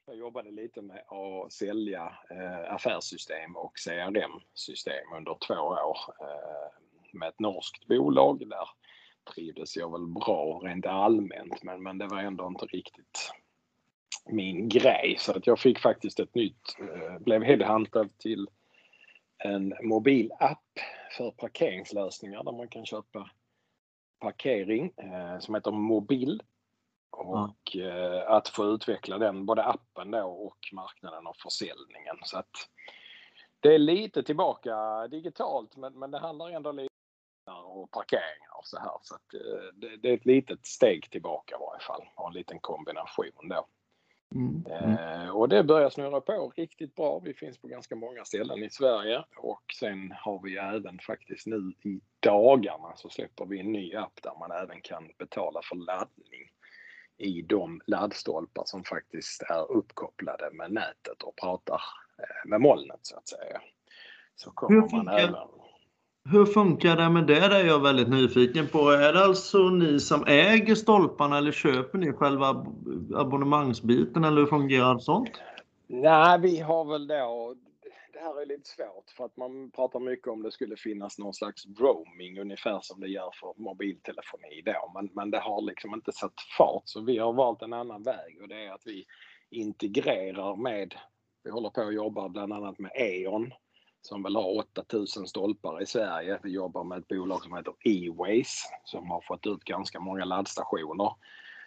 jag 0.05 0.15
jobbade 0.15 0.51
lite 0.51 0.81
med 0.81 1.03
att 1.07 1.51
sälja 1.53 2.13
eh, 2.29 2.73
affärssystem 2.73 3.55
och 3.55 3.73
CRM-system 3.85 5.13
under 5.17 5.37
två 5.47 5.53
år. 5.63 5.97
Eh, 6.19 6.83
med 7.13 7.29
ett 7.29 7.39
norskt 7.39 7.87
bolag. 7.87 8.49
Där 8.49 8.69
trivdes 9.33 9.75
jag 9.75 9.91
väl 9.91 10.07
bra 10.07 10.61
rent 10.63 10.85
allmänt 10.85 11.63
men, 11.63 11.83
men 11.83 11.97
det 11.97 12.07
var 12.07 12.17
ändå 12.17 12.47
inte 12.47 12.65
riktigt 12.65 13.33
min 14.25 14.69
grej. 14.69 15.15
Så 15.19 15.31
att 15.31 15.47
jag 15.47 15.59
fick 15.59 15.79
faktiskt 15.79 16.19
ett 16.19 16.35
nytt, 16.35 16.77
eh, 16.79 17.19
blev 17.19 17.43
headhuntad 17.43 18.17
till 18.17 18.47
en 19.37 19.73
mobilapp 19.83 20.79
för 21.17 21.31
parkeringslösningar 21.31 22.43
där 22.43 22.51
man 22.51 22.67
kan 22.67 22.85
köpa 22.85 23.29
parkering 24.19 24.93
eh, 24.97 25.39
som 25.39 25.55
heter 25.55 25.71
Mobil. 25.71 26.41
Och 27.11 27.77
eh, 27.77 28.31
att 28.31 28.47
få 28.49 28.65
utveckla 28.65 29.17
den, 29.17 29.45
både 29.45 29.63
appen 29.63 30.11
då 30.11 30.23
och 30.23 30.57
marknaden 30.73 31.27
och 31.27 31.37
försäljningen. 31.37 32.15
Så 32.23 32.37
att 32.37 32.69
det 33.59 33.75
är 33.75 33.79
lite 33.79 34.23
tillbaka 34.23 35.07
digitalt 35.07 35.75
men, 35.75 35.99
men 35.99 36.11
det 36.11 36.19
handlar 36.19 36.49
ändå 36.49 36.71
lite 36.71 36.93
och 37.51 37.91
parkeringar 37.91 38.57
och 38.57 38.67
så 38.67 38.79
här. 38.79 38.97
Så 39.01 39.15
att, 39.15 39.29
det, 39.73 39.97
det, 39.97 40.09
är 40.09 40.13
ett 40.13 40.25
litet 40.25 40.65
steg 40.65 41.09
tillbaka 41.09 41.55
i 41.55 41.59
varje 41.59 41.83
fall 41.83 42.09
och 42.15 42.27
en 42.27 42.33
liten 42.33 42.59
kombination 42.59 43.49
då. 43.49 43.67
Mm. 44.35 44.65
Mm. 44.65 45.29
och 45.35 45.49
det 45.49 45.63
börjar 45.63 45.89
snurra 45.89 46.21
på 46.21 46.53
riktigt 46.55 46.95
bra. 46.95 47.19
Vi 47.19 47.33
finns 47.33 47.57
på 47.57 47.67
ganska 47.67 47.95
många 47.95 48.25
ställen 48.25 48.63
i 48.63 48.69
Sverige 48.69 49.23
och 49.37 49.63
sen 49.79 50.13
har 50.17 50.41
vi 50.43 50.57
även 50.57 50.99
faktiskt 50.99 51.47
nu 51.47 51.73
i 51.83 52.01
dagarna 52.19 52.95
så 52.95 53.09
släpper 53.09 53.45
vi 53.45 53.59
en 53.59 53.71
ny 53.71 53.95
app 53.95 54.19
där 54.23 54.33
man 54.39 54.51
även 54.51 54.81
kan 54.81 55.09
betala 55.17 55.61
för 55.63 55.75
laddning 55.75 56.49
i 57.17 57.41
de 57.41 57.81
laddstolpar 57.87 58.63
som 58.65 58.83
faktiskt 58.83 59.41
är 59.41 59.71
uppkopplade 59.71 60.49
med 60.53 60.71
nätet 60.71 61.23
och 61.23 61.35
pratar 61.35 61.81
eh, 62.17 62.49
med 62.49 62.61
molnet 62.61 62.99
så 63.01 63.17
att 63.17 63.27
säga. 63.27 63.61
Så 64.35 64.51
kommer 64.51 64.95
man 64.95 65.07
även... 65.07 65.35
Hur 66.29 66.45
funkar 66.45 66.97
det 66.97 67.09
med 67.09 67.27
det? 67.27 67.47
Det 67.47 67.55
är 67.55 67.65
jag 67.65 67.79
väldigt 67.79 68.09
nyfiken 68.09 68.67
på. 68.67 68.89
Är 68.89 69.13
det 69.13 69.25
alltså 69.25 69.57
ni 69.57 69.99
som 69.99 70.23
äger 70.27 70.75
stolparna 70.75 71.37
eller 71.37 71.51
köper 71.51 71.97
ni 71.97 72.13
själva 72.13 72.65
abonnemangsbiten 73.15 74.23
eller 74.23 74.41
hur 74.41 74.47
fungerar 74.47 74.99
sånt? 74.99 75.31
Nej, 75.87 76.39
vi 76.39 76.59
har 76.59 76.85
väl 76.85 77.07
då 77.07 77.55
det 78.13 78.19
här 78.19 78.41
är 78.41 78.45
lite 78.45 78.69
svårt 78.69 79.09
för 79.17 79.25
att 79.25 79.37
man 79.37 79.71
pratar 79.71 79.99
mycket 79.99 80.27
om 80.27 80.43
det 80.43 80.51
skulle 80.51 80.75
finnas 80.75 81.19
någon 81.19 81.33
slags 81.33 81.65
roaming 81.79 82.39
ungefär 82.39 82.79
som 82.81 82.99
det 82.99 83.07
gör 83.07 83.31
för 83.39 83.53
mobiltelefoni 83.57 84.61
då. 84.65 84.91
Men, 84.93 85.09
men 85.13 85.31
det 85.31 85.39
har 85.39 85.61
liksom 85.61 85.93
inte 85.93 86.11
satt 86.11 86.33
fart 86.57 86.83
så 86.85 87.01
vi 87.01 87.17
har 87.17 87.33
valt 87.33 87.61
en 87.61 87.73
annan 87.73 88.03
väg 88.03 88.41
och 88.41 88.47
det 88.47 88.65
är 88.65 88.71
att 88.71 88.81
vi 88.85 89.05
integrerar 89.49 90.55
med, 90.55 90.95
vi 91.43 91.51
håller 91.51 91.69
på 91.69 91.81
att 91.81 91.93
jobba 91.93 92.29
bland 92.29 92.53
annat 92.53 92.79
med 92.79 92.91
E.ON 92.95 93.51
som 94.03 94.23
väl 94.23 94.35
har 94.35 94.57
8000 94.57 95.27
stolpar 95.27 95.81
i 95.81 95.85
Sverige. 95.85 96.39
Vi 96.43 96.51
jobbar 96.51 96.83
med 96.83 96.97
ett 96.97 97.07
bolag 97.07 97.43
som 97.43 97.55
heter 97.55 97.73
E-Ways 97.83 98.63
som 98.83 99.11
har 99.11 99.21
fått 99.21 99.47
ut 99.47 99.63
ganska 99.63 99.99
många 99.99 100.25
laddstationer. 100.25 101.11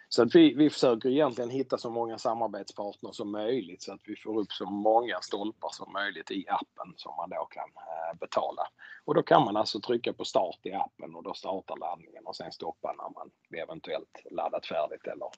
Så 0.09 0.23
att 0.23 0.35
vi, 0.35 0.53
vi 0.53 0.69
försöker 0.69 1.09
egentligen 1.09 1.49
hitta 1.49 1.77
så 1.77 1.89
många 1.89 2.17
samarbetspartner 2.17 3.11
som 3.11 3.31
möjligt 3.31 3.81
så 3.81 3.93
att 3.93 4.01
vi 4.05 4.15
får 4.15 4.39
upp 4.39 4.51
så 4.51 4.65
många 4.65 5.19
stolpar 5.21 5.69
som 5.71 5.93
möjligt 5.93 6.31
i 6.31 6.45
appen 6.47 6.93
som 6.95 7.15
man 7.15 7.29
då 7.29 7.45
kan 7.45 7.69
eh, 7.75 8.19
betala. 8.19 8.61
Och 9.05 9.15
då 9.15 9.23
kan 9.23 9.45
man 9.45 9.57
alltså 9.57 9.79
trycka 9.79 10.13
på 10.13 10.25
start 10.25 10.59
i 10.63 10.73
appen 10.73 11.15
och 11.15 11.23
då 11.23 11.33
startar 11.33 11.77
laddningen 11.77 12.25
och 12.25 12.35
sen 12.35 12.51
stoppa 12.51 12.93
när 12.93 13.09
man 13.15 13.31
eventuellt 13.61 14.23
laddat 14.31 14.65
färdigt 14.65 15.07
eller 15.07 15.29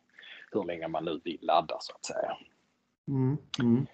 hur 0.51 0.63
länge 0.63 0.87
man 0.87 1.05
nu 1.05 1.21
vill 1.23 1.39
ladda 1.41 1.77
så 1.79 1.93
att 1.95 2.05
säga. 2.05 2.37
Mm, 3.07 3.37
mm. 3.59 3.87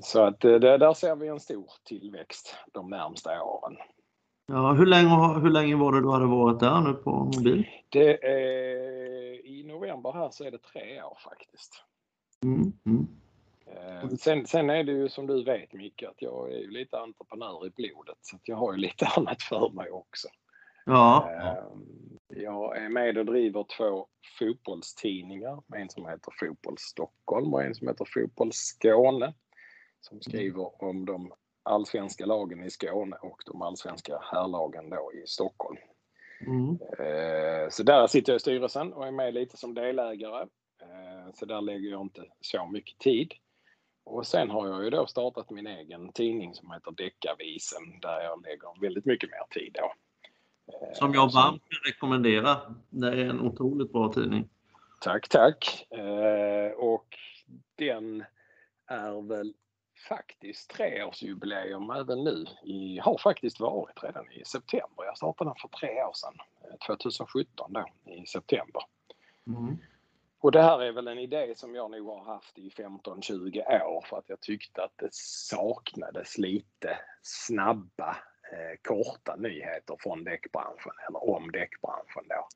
Så 0.00 0.22
att 0.22 0.44
eh, 0.44 0.54
det, 0.54 0.78
där 0.78 0.94
ser 0.94 1.16
vi 1.16 1.28
en 1.28 1.40
stor 1.40 1.70
tillväxt 1.84 2.56
de 2.72 2.90
närmsta 2.90 3.42
åren. 3.42 3.76
Ja, 4.46 4.72
hur, 4.72 4.86
länge, 4.86 5.40
hur 5.40 5.50
länge 5.50 5.76
var 5.76 5.92
det 5.92 6.00
du 6.00 6.10
hade 6.10 6.26
varit 6.26 6.60
där 6.60 6.80
nu 6.80 6.94
på 6.94 7.10
mobil? 7.10 7.68
Det 7.88 8.24
är 8.24 9.46
i 9.46 9.64
november 9.64 10.12
här 10.12 10.30
så 10.30 10.44
är 10.44 10.50
det 10.50 10.58
tre 10.58 11.02
år 11.02 11.18
faktiskt. 11.24 11.84
Mm, 12.44 12.72
mm. 12.86 13.08
Eh, 13.66 14.08
sen, 14.08 14.46
sen, 14.46 14.70
är 14.70 14.84
det 14.84 14.92
ju 14.92 15.08
som 15.08 15.26
du 15.26 15.44
vet 15.44 15.72
Micke 15.72 16.02
att 16.02 16.22
jag 16.22 16.52
är 16.52 16.58
ju 16.58 16.70
lite 16.70 16.98
entreprenör 16.98 17.66
i 17.66 17.70
blodet 17.70 18.18
så 18.20 18.38
jag 18.44 18.56
har 18.56 18.72
ju 18.72 18.78
lite 18.86 19.06
annat 19.06 19.42
för 19.42 19.70
mig 19.70 19.90
också. 19.90 20.28
Ja. 20.86 21.30
Eh, 21.30 21.64
jag 22.28 22.76
är 22.76 22.88
med 22.88 23.18
och 23.18 23.26
driver 23.26 23.66
två 23.76 24.06
fotbollstidningar. 24.38 25.62
En 25.74 25.88
som 25.88 26.06
heter 26.06 26.32
Fotboll 26.40 26.76
Stockholm 26.78 27.54
och 27.54 27.62
en 27.62 27.74
som 27.74 27.88
heter 27.88 28.06
Fotboll 28.14 28.52
Skåne. 28.52 29.34
Som 30.00 30.20
skriver 30.20 30.82
om 30.84 31.04
de 31.04 31.32
allsvenska 31.62 32.26
lagen 32.26 32.64
i 32.64 32.70
Skåne 32.70 33.16
och 33.16 33.42
de 33.46 33.62
allsvenska 33.62 34.18
herrlagen 34.22 34.90
då 34.90 35.12
i 35.12 35.26
Stockholm. 35.26 35.78
Mm. 36.40 36.78
Eh, 36.98 37.68
så 37.70 37.82
där 37.82 38.06
sitter 38.06 38.32
jag 38.32 38.36
i 38.36 38.40
styrelsen 38.40 38.92
och 38.92 39.06
är 39.06 39.10
med 39.10 39.34
lite 39.34 39.56
som 39.56 39.74
delägare. 39.74 40.42
Eh, 40.82 41.32
så 41.34 41.46
där 41.46 41.60
lägger 41.60 41.90
jag 41.90 42.00
inte 42.00 42.24
så 42.40 42.66
mycket 42.66 42.98
tid. 42.98 43.32
Och 44.04 44.26
sen 44.26 44.50
har 44.50 44.68
jag 44.68 44.84
ju 44.84 44.90
då 44.90 45.06
startat 45.06 45.50
min 45.50 45.66
egen 45.66 46.12
tidning 46.12 46.54
som 46.54 46.70
heter 46.72 46.90
Deckavisen 46.90 48.00
där 48.00 48.20
jag 48.20 48.42
lägger 48.42 48.80
väldigt 48.80 49.04
mycket 49.04 49.30
mer 49.30 49.60
tid 49.60 49.72
då. 49.74 49.92
Eh, 50.72 50.94
som 50.94 51.14
jag 51.14 51.32
varmt 51.32 51.62
kan 51.68 51.92
rekommendera. 51.92 52.56
Det 52.90 53.08
är 53.08 53.16
en 53.30 53.40
otroligt 53.40 53.92
bra 53.92 54.12
tidning. 54.12 54.48
Tack, 55.00 55.28
tack. 55.28 55.86
Och 56.76 57.16
den 57.76 58.24
är 58.86 59.28
väl 59.28 59.54
faktiskt 60.08 60.70
treårsjubileum 60.70 61.90
även 61.90 62.24
nu. 62.24 62.44
I, 62.62 62.98
har 62.98 63.18
faktiskt 63.18 63.60
varit 63.60 64.04
redan 64.04 64.32
i 64.32 64.44
september. 64.44 65.04
Jag 65.04 65.16
startade 65.16 65.50
den 65.50 65.56
för 65.56 65.68
tre 65.68 66.02
år 66.02 66.12
sedan, 66.14 66.34
2017 66.86 67.76
eh, 67.76 67.84
då, 68.04 68.12
i 68.12 68.26
september. 68.26 68.82
Mm. 69.46 69.78
Och 70.40 70.52
det 70.52 70.62
här 70.62 70.82
är 70.82 70.92
väl 70.92 71.08
en 71.08 71.18
idé 71.18 71.54
som 71.56 71.74
jag 71.74 71.90
nog 71.90 72.06
har 72.06 72.24
haft 72.24 72.58
i 72.58 72.68
15-20 72.68 73.82
år 73.82 74.04
för 74.08 74.18
att 74.18 74.28
jag 74.28 74.40
tyckte 74.40 74.82
att 74.82 74.92
det 74.96 75.14
saknades 75.14 76.38
lite 76.38 76.98
snabba, 77.22 78.16
eh, 78.52 78.78
korta 78.82 79.36
nyheter 79.36 79.96
från 80.00 80.24
däckbranschen 80.24 80.92
eller 81.08 81.30
om 81.30 81.52
däckbranschen 81.52 82.24
då. 82.28 82.48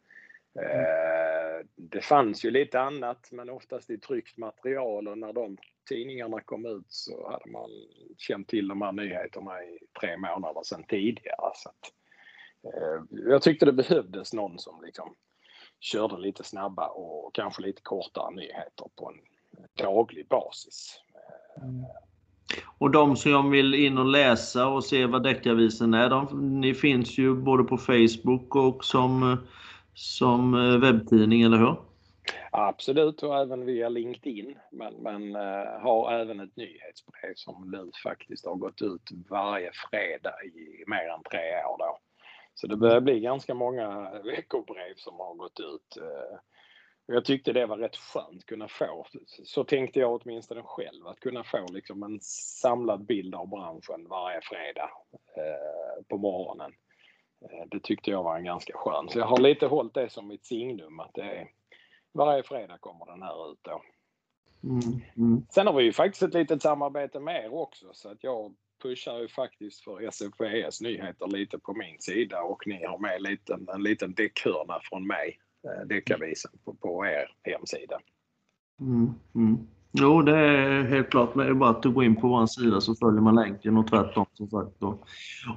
Eh, 0.61 1.67
det 1.77 2.01
fanns 2.01 2.45
ju 2.45 2.51
lite 2.51 2.81
annat 2.81 3.29
men 3.33 3.51
oftast 3.51 3.91
i 3.91 3.99
tryckt 3.99 4.37
material 4.37 5.09
och 5.09 5.19
när 5.19 5.33
de 5.33 5.57
tidningarna 5.89 6.41
kom 6.41 6.67
ut 6.67 6.87
så 6.89 7.31
hade 7.31 7.51
man 7.51 7.71
känt 8.19 8.49
till 8.49 8.69
de 8.69 8.83
här 8.83 8.93
nyheterna 8.93 9.63
i 9.63 9.79
tre 10.01 10.17
månader 10.17 10.63
sedan 10.65 10.85
tidigare. 10.89 11.51
Så 11.55 11.69
att, 11.69 11.93
eh, 12.75 13.03
jag 13.11 13.43
tyckte 13.43 13.67
det 13.67 13.73
behövdes 13.73 14.33
någon 14.33 14.59
som 14.59 14.85
liksom 14.85 15.15
körde 15.81 16.19
lite 16.19 16.45
snabba 16.45 16.89
och 16.89 17.35
kanske 17.35 17.63
lite 17.63 17.83
kortare 17.83 18.35
nyheter 18.35 18.87
på 18.97 19.11
en 19.11 19.21
daglig 19.85 20.29
basis. 20.29 21.01
Mm. 21.57 21.85
Och 22.79 22.91
de 22.91 23.17
som 23.17 23.51
vill 23.51 23.75
in 23.75 23.99
och 23.99 24.07
läsa 24.07 24.67
och 24.67 24.85
se 24.85 25.07
vad 25.07 25.23
deckarvisen 25.23 25.95
är, 25.95 26.11
de, 26.11 26.61
ni 26.61 26.75
finns 26.75 27.19
ju 27.19 27.35
både 27.35 27.65
på 27.65 27.79
Facebook 27.79 28.57
och 28.57 28.85
som, 28.85 29.37
som 29.95 30.55
eh, 30.55 30.79
webbtidning, 30.79 31.43
eller 31.43 31.59
hur? 31.59 31.92
Absolut 32.55 33.23
och 33.23 33.39
även 33.39 33.67
via 33.67 33.89
LinkedIn. 33.89 34.59
Men, 34.71 34.95
men 34.95 35.37
uh, 35.37 35.81
har 35.81 36.13
även 36.13 36.41
ett 36.41 36.57
nyhetsbrev 36.57 37.35
som 37.35 37.71
nu 37.71 37.91
faktiskt 38.03 38.47
har 38.47 38.55
gått 38.55 38.83
ut 38.83 39.11
varje 39.31 39.71
fredag 39.91 40.35
i 40.45 40.85
mer 40.87 41.09
än 41.09 41.23
tre 41.31 41.65
år 41.65 41.79
då. 41.79 41.99
Så 42.55 42.67
det 42.67 42.77
börjar 42.77 43.01
bli 43.01 43.21
ganska 43.21 43.55
många 43.55 44.11
veckobrev 44.25 44.95
som 44.97 45.15
har 45.15 45.35
gått 45.35 45.61
ut. 45.61 45.97
Uh, 46.03 46.39
jag 47.07 47.25
tyckte 47.25 47.53
det 47.53 47.67
var 47.67 47.79
rätt 47.79 47.97
skönt 47.97 48.37
att 48.37 48.47
kunna 48.47 48.69
få, 48.69 49.07
så 49.45 49.65
tänkte 49.65 50.01
jag 50.01 50.23
åtminstone 50.23 50.63
själv, 50.65 51.07
att 51.07 51.21
kunna 51.21 51.45
få 51.45 51.67
liksom 51.71 52.03
en 52.03 52.19
samlad 52.61 53.07
bild 53.07 53.35
av 53.35 53.49
branschen 53.49 54.07
varje 54.09 54.41
fredag 54.43 54.91
uh, 55.39 56.03
på 56.09 56.17
morgonen. 56.17 56.73
Det 57.67 57.81
tyckte 57.81 58.11
jag 58.11 58.23
var 58.23 58.37
en 58.37 58.45
ganska 58.45 58.73
skön. 58.77 59.09
Så 59.09 59.19
jag 59.19 59.27
har 59.27 59.41
lite 59.41 59.67
hållit 59.67 59.95
det 59.95 60.11
som 60.11 60.29
mitt 60.29 60.47
signum 60.47 61.01
att 61.01 61.15
det 61.15 61.23
är 61.23 61.49
varje 62.13 62.43
fredag 62.43 62.79
kommer 62.81 63.07
den 63.07 63.23
här 63.23 63.53
ut 63.53 63.59
då. 63.63 63.83
Mm, 64.65 65.01
mm. 65.17 65.47
Sen 65.51 65.67
har 65.67 65.75
vi 65.75 65.85
ju 65.85 65.93
faktiskt 65.93 66.23
ett 66.23 66.35
litet 66.35 66.63
samarbete 66.63 67.21
med 67.21 67.45
er 67.45 67.55
också 67.55 67.87
så 67.93 68.09
att 68.09 68.25
jag 68.25 68.55
pushar 68.83 69.19
ju 69.19 69.29
faktiskt 69.29 69.85
för 69.85 70.03
SFVS 70.03 70.81
nyheter 70.81 71.27
lite 71.27 71.59
på 71.59 71.75
min 71.75 71.97
sida 72.01 72.43
och 72.43 72.67
ni 72.67 72.85
har 72.85 72.99
med 72.99 73.17
en 73.17 73.23
liten, 73.23 73.69
en 73.75 73.83
liten 73.83 74.15
däckhörna 74.15 74.81
från 74.83 75.07
mig, 75.07 75.39
eh, 75.65 75.87
Däckavisen, 75.87 76.51
på, 76.65 76.75
på 76.75 77.07
er 77.07 77.35
hemsida. 77.43 77.99
Mm, 78.81 79.15
mm. 79.35 79.67
Jo, 79.93 80.23
det 80.23 80.37
är 80.37 80.83
helt 80.83 81.11
klart. 81.11 81.35
Det 81.35 81.45
är 81.45 81.55
bara 81.55 81.71
att 81.71 81.83
du 81.83 81.91
går 81.91 82.05
in 82.05 82.17
på 82.17 82.29
vår 82.29 82.47
sida 82.47 82.81
så 82.81 82.95
följer 82.95 83.21
man 83.21 83.35
länken 83.35 83.77
och 83.77 83.87
tvärtom 83.87 84.27
som 84.33 84.49
sagt. 84.51 84.83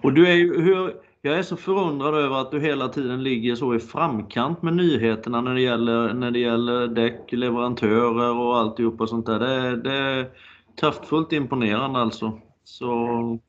Och 0.04 0.14
du 0.14 0.28
är 0.28 0.34
ju, 0.34 0.62
hur, 0.62 1.02
jag 1.26 1.40
är 1.40 1.44
så 1.44 1.58
förundrad 1.58 2.16
över 2.16 2.42
att 2.42 2.52
du 2.52 2.60
hela 2.60 2.90
tiden 2.90 3.24
ligger 3.24 3.56
så 3.56 3.76
i 3.76 3.80
framkant 3.80 4.62
med 4.62 4.74
nyheterna 4.74 5.42
när 5.42 5.54
det 5.54 5.62
gäller, 5.62 6.14
när 6.14 6.32
det 6.32 6.40
gäller 6.40 6.88
däck, 6.88 7.32
leverantörer 7.32 8.38
och 8.38 8.58
alltihopa 8.58 9.08
sånt 9.08 9.26
där. 9.26 9.40
Det, 9.40 9.82
det 9.82 9.94
är 9.94 10.32
kraftfullt 10.76 11.34
imponerande 11.34 12.00
alltså. 12.00 12.40
Så, 12.64 13.40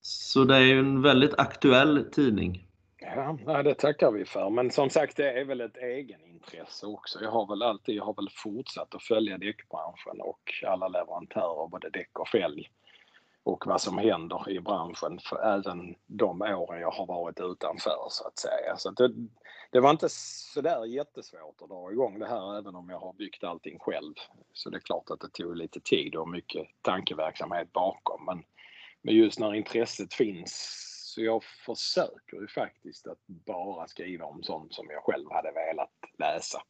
så 0.00 0.44
det 0.44 0.56
är 0.56 0.60
ju 0.60 0.78
en 0.78 1.02
väldigt 1.02 1.38
aktuell 1.38 2.04
tidning. 2.12 2.66
Ja, 3.46 3.62
det 3.62 3.74
tackar 3.74 4.12
vi 4.12 4.24
för. 4.24 4.50
Men 4.50 4.70
som 4.70 4.90
sagt, 4.90 5.16
det 5.16 5.40
är 5.40 5.44
väl 5.44 5.60
ett 5.60 5.76
egenintresse 5.76 6.86
också. 6.86 7.18
Jag 7.22 7.30
har 7.30 7.48
väl 7.48 7.62
alltid, 7.62 7.94
jag 7.94 8.04
har 8.04 8.14
väl 8.14 8.28
fortsatt 8.32 8.94
att 8.94 9.02
följa 9.02 9.38
däckbranschen 9.38 10.20
och 10.20 10.42
alla 10.66 10.88
leverantörer, 10.88 11.68
både 11.68 11.90
däck 11.90 12.18
och 12.18 12.28
fälg 12.28 12.70
och 13.42 13.66
vad 13.66 13.80
som 13.80 13.98
händer 13.98 14.50
i 14.50 14.60
branschen 14.60 15.18
för 15.22 15.36
även 15.36 15.94
de 16.06 16.42
åren 16.42 16.80
jag 16.80 16.90
har 16.90 17.06
varit 17.06 17.40
utanför 17.40 18.06
så 18.08 18.26
att 18.26 18.38
säga. 18.38 18.76
Så 18.76 18.88
att 18.88 18.96
det, 18.96 19.10
det 19.70 19.80
var 19.80 19.90
inte 19.90 20.08
sådär 20.08 20.84
jättesvårt 20.84 21.62
att 21.62 21.68
dra 21.68 21.92
igång 21.92 22.18
det 22.18 22.28
här 22.28 22.58
även 22.58 22.74
om 22.74 22.90
jag 22.90 22.98
har 22.98 23.12
byggt 23.12 23.44
allting 23.44 23.78
själv. 23.78 24.14
Så 24.52 24.70
det 24.70 24.76
är 24.76 24.80
klart 24.80 25.10
att 25.10 25.20
det 25.20 25.32
tog 25.32 25.56
lite 25.56 25.80
tid 25.80 26.16
och 26.16 26.28
mycket 26.28 26.66
tankeverksamhet 26.82 27.72
bakom. 27.72 28.24
Men, 28.24 28.42
men 29.02 29.14
just 29.14 29.38
när 29.38 29.54
intresset 29.54 30.14
finns 30.14 30.86
så 31.14 31.22
jag 31.22 31.44
försöker 31.44 32.40
ju 32.40 32.48
faktiskt 32.48 33.06
att 33.06 33.26
bara 33.26 33.86
skriva 33.86 34.24
om 34.24 34.42
sånt 34.42 34.74
som 34.74 34.86
jag 34.90 35.02
själv 35.04 35.26
hade 35.30 35.52
velat 35.52 35.90
läsa. 36.18 36.62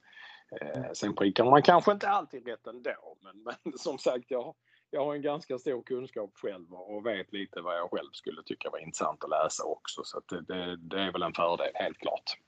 Eh, 0.61 0.93
sen 0.93 1.15
prickar 1.15 1.45
man 1.45 1.63
kanske 1.63 1.93
inte 1.93 2.09
alltid 2.09 2.47
rätt 2.47 2.67
ändå, 2.67 3.17
men, 3.21 3.43
men 3.43 3.79
som 3.79 3.99
sagt, 3.99 4.25
jag, 4.29 4.55
jag 4.91 5.05
har 5.05 5.15
en 5.15 5.23
ganska 5.23 5.59
stor 5.59 5.83
kunskap 5.83 6.31
själv 6.35 6.73
och 6.73 7.07
vet 7.07 7.33
lite 7.33 7.61
vad 7.61 7.79
jag 7.79 7.91
själv 7.91 8.11
skulle 8.13 8.43
tycka 8.43 8.71
var 8.71 8.79
intressant 8.79 9.25
att 9.25 9.31
läsa 9.31 9.65
också. 9.65 10.01
Så 10.05 10.21
det, 10.29 10.41
det, 10.41 10.77
det, 10.77 11.01
är 11.01 11.13
väl 11.13 11.23
en 11.23 11.35
fördel, 11.35 11.71
helt 11.75 11.99
klart. 11.99 12.39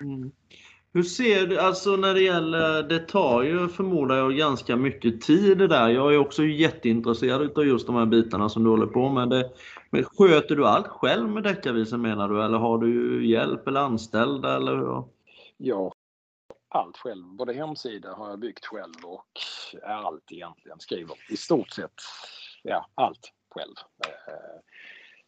Mm. 0.00 0.32
Hur 0.92 1.02
ser 1.02 1.46
du, 1.46 1.58
alltså 1.58 1.96
när 1.96 2.14
det 2.14 2.22
gäller, 2.22 2.82
det 2.82 2.98
tar 2.98 3.42
ju 3.42 3.68
förmodar 3.68 4.16
jag 4.16 4.36
ganska 4.36 4.76
mycket 4.76 5.20
tid 5.20 5.58
det 5.58 5.66
där. 5.66 5.88
Jag 5.88 6.14
är 6.14 6.18
också 6.18 6.44
jätteintresserad 6.44 7.58
av 7.58 7.66
just 7.66 7.86
de 7.86 7.96
här 7.96 8.06
bitarna 8.06 8.48
som 8.48 8.64
du 8.64 8.70
håller 8.70 8.86
på 8.86 9.08
med. 9.08 9.28
Det, 9.28 9.50
men 9.90 10.04
sköter 10.04 10.56
du 10.56 10.66
allt 10.66 10.86
själv 10.86 11.28
med 11.28 11.42
Deckarvisen 11.42 12.02
menar 12.02 12.28
du 12.28 12.44
eller 12.44 12.58
har 12.58 12.78
du 12.78 13.26
hjälp 13.26 13.68
eller 13.68 13.80
anställda 13.80 14.56
eller 14.56 14.76
hur? 14.76 15.04
Ja, 15.56 15.92
allt 16.76 16.96
själv. 16.96 17.24
Både 17.24 17.52
hemsida 17.52 18.14
har 18.14 18.30
jag 18.30 18.38
byggt 18.38 18.66
själv 18.66 19.04
och 19.04 19.40
allt 19.82 20.32
egentligen. 20.32 20.80
Skriver 20.80 21.16
i 21.30 21.36
stort 21.36 21.70
sett 21.70 21.94
ja, 22.62 22.86
allt 22.94 23.32
själv. 23.50 23.74
Eh, 24.06 24.60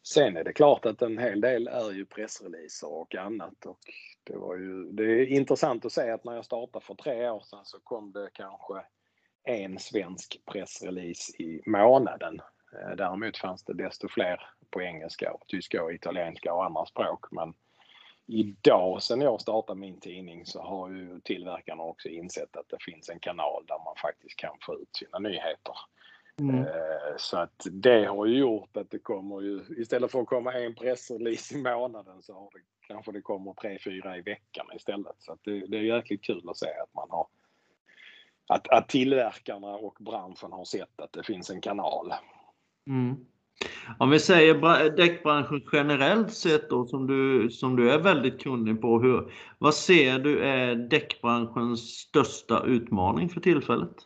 sen 0.03 0.37
är 0.37 0.45
det 0.45 0.53
klart 0.53 0.87
att 0.87 1.03
en 1.03 1.19
hel 1.19 1.41
del 1.41 1.69
är 1.69 1.91
ju 1.91 2.07
pressreleaser 2.07 2.93
och 2.93 3.15
annat 3.15 3.67
och 3.67 3.79
det 4.25 4.37
var 4.37 4.57
ju, 4.57 4.93
det 4.93 5.05
är 5.05 5.27
intressant 5.27 5.85
att 5.85 5.93
se 5.93 6.11
att 6.11 6.25
när 6.25 6.35
jag 6.35 6.45
startade 6.45 6.85
för 6.85 6.95
tre 6.95 7.31
år 7.31 7.41
sedan 7.41 7.65
så 7.65 7.81
kom 7.81 8.13
det 8.13 8.31
kanske 8.33 8.83
en 9.45 9.79
svensk 9.79 10.41
pressrelease 10.53 11.43
i 11.43 11.63
månaden. 11.67 12.41
Eh, 12.73 12.97
däremot 12.97 13.39
fanns 13.39 13.65
det 13.65 13.75
desto 13.75 14.09
fler 14.09 14.41
på 14.71 14.83
engelska, 14.83 15.33
och 15.33 15.47
tyska 15.47 15.83
och 15.83 15.93
italienska 15.93 16.55
och 16.55 16.65
andra 16.65 16.87
språk. 16.87 17.33
Men 17.33 17.55
idag 18.29 19.03
sen 19.03 19.21
jag 19.21 19.41
startade 19.41 19.81
min 19.81 20.01
tidning 20.01 20.47
så 20.47 20.63
har 20.63 20.91
ju 20.91 21.21
tillverkarna 21.21 21.83
också 21.83 22.09
insett 22.09 22.57
att 22.57 22.69
det 22.69 22.77
finns 22.81 23.09
en 23.09 23.19
kanal 23.19 23.65
där 23.67 23.85
man 23.85 23.95
faktiskt 24.03 24.37
kan 24.37 24.57
få 24.61 24.75
ut 24.75 24.97
sina 24.97 25.19
nyheter. 25.19 25.75
Mm. 26.41 26.55
Eh, 26.55 27.17
så 27.17 27.37
att 27.37 27.67
det 27.71 28.05
har 28.05 28.27
ju 28.27 28.39
gjort 28.39 28.77
att 28.77 28.91
det 28.91 28.99
kommer 28.99 29.41
ju, 29.41 29.65
istället 29.79 30.13
för 30.13 30.21
att 30.21 30.27
komma 30.27 30.53
en 30.53 30.75
pressrelease 30.75 31.55
i 31.55 31.63
månaden 31.63 32.23
så 32.23 32.35
har 32.35 32.51
det, 32.53 32.61
kanske 32.87 33.13
det 33.13 33.21
kommer 33.21 33.55
tre, 33.55 33.79
fyra 33.85 34.17
i 34.17 34.21
veckan 34.21 34.67
istället. 34.77 35.17
Så 35.19 35.33
att 35.33 35.41
det, 35.45 35.67
det 35.67 35.77
är 35.77 35.83
jäkligt 35.83 36.25
kul 36.25 36.49
att 36.49 36.57
se 36.57 36.67
att 36.67 36.95
man 36.95 37.11
har 37.11 37.27
att, 38.49 38.69
att 38.69 38.89
tillverkarna 38.89 39.75
och 39.75 39.97
branschen 40.01 40.53
har 40.53 40.65
sett 40.65 41.01
att 41.01 41.13
det 41.13 41.23
finns 41.23 41.51
en 41.51 41.61
kanal. 41.61 42.15
Mm. 42.87 43.27
Om 43.99 44.11
vi 44.11 44.21
säger 44.21 44.91
däckbranschen 44.91 45.63
generellt 45.73 46.35
sett 46.35 46.71
då 46.71 46.87
som 46.87 47.07
du, 47.07 47.51
som 47.51 47.77
du 47.77 47.93
är 47.93 47.99
väldigt 47.99 48.43
kunnig 48.43 48.81
på. 48.81 49.01
Hur, 49.01 49.33
vad 49.59 49.75
ser 49.75 50.19
du 50.19 50.45
är 50.45 50.75
däckbranschens 50.75 51.81
största 51.81 52.65
utmaning 52.65 53.29
för 53.29 53.41
tillfället? 53.41 53.97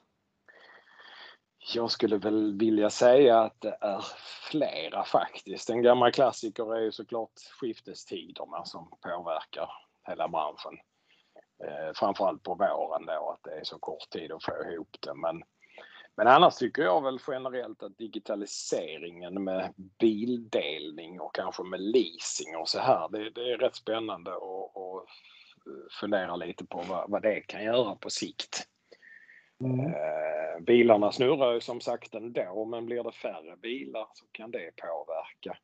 Jag 1.75 1.90
skulle 1.90 2.18
väl 2.18 2.59
vilja 2.59 2.90
säga 2.90 3.40
att 3.40 3.61
det 3.61 3.78
är 3.80 4.04
flera 4.50 5.04
faktiskt. 5.04 5.71
En 5.71 5.82
gammal 5.82 6.12
klassiker 6.12 6.75
är 6.76 6.80
ju 6.80 6.92
såklart 6.92 7.32
skiftestiderna 7.61 8.64
som 8.64 8.88
påverkar 9.00 9.68
hela 10.09 10.28
branschen. 10.28 10.78
Eh, 11.64 11.92
framförallt 11.94 12.42
på 12.42 12.54
våren 12.54 13.06
då 13.06 13.30
att 13.30 13.42
det 13.42 13.61
är 13.61 13.64
så 13.64 13.78
kort 13.78 14.11
tid 14.11 14.32
att 14.32 14.44
få 14.44 14.52
ihop 14.73 14.97
det. 15.00 15.14
Men 15.14 15.42
men 16.16 16.26
annars 16.26 16.57
tycker 16.57 16.83
jag 16.83 17.02
väl 17.02 17.19
generellt 17.28 17.83
att 17.83 17.99
digitaliseringen 17.99 19.45
med 19.45 19.75
bildelning 19.99 21.21
och 21.21 21.35
kanske 21.35 21.62
med 21.62 21.81
leasing 21.81 22.57
och 22.57 22.69
så 22.69 22.78
här, 22.78 23.09
det, 23.09 23.31
det 23.31 23.52
är 23.52 23.59
rätt 23.59 23.76
spännande 23.76 24.31
att 24.31 25.07
fundera 26.00 26.37
lite 26.37 26.66
på 26.66 26.83
vad, 26.88 27.11
vad, 27.11 27.23
det 27.23 27.40
kan 27.40 27.64
göra 27.64 27.97
på 27.97 28.11
sikt. 28.11 28.69
Mm. 29.61 29.87
Eh, 29.87 30.61
bilarna 30.61 31.12
snurrar 31.12 31.52
ju 31.52 31.61
som 31.61 31.81
sagt 31.81 32.14
ändå, 32.14 32.64
men 32.64 32.87
blir 32.87 33.02
det 33.02 33.12
färre 33.12 33.57
bilar 33.57 34.07
så 34.12 34.26
kan 34.33 34.50
det 34.50 34.71
påverka. 34.76 35.59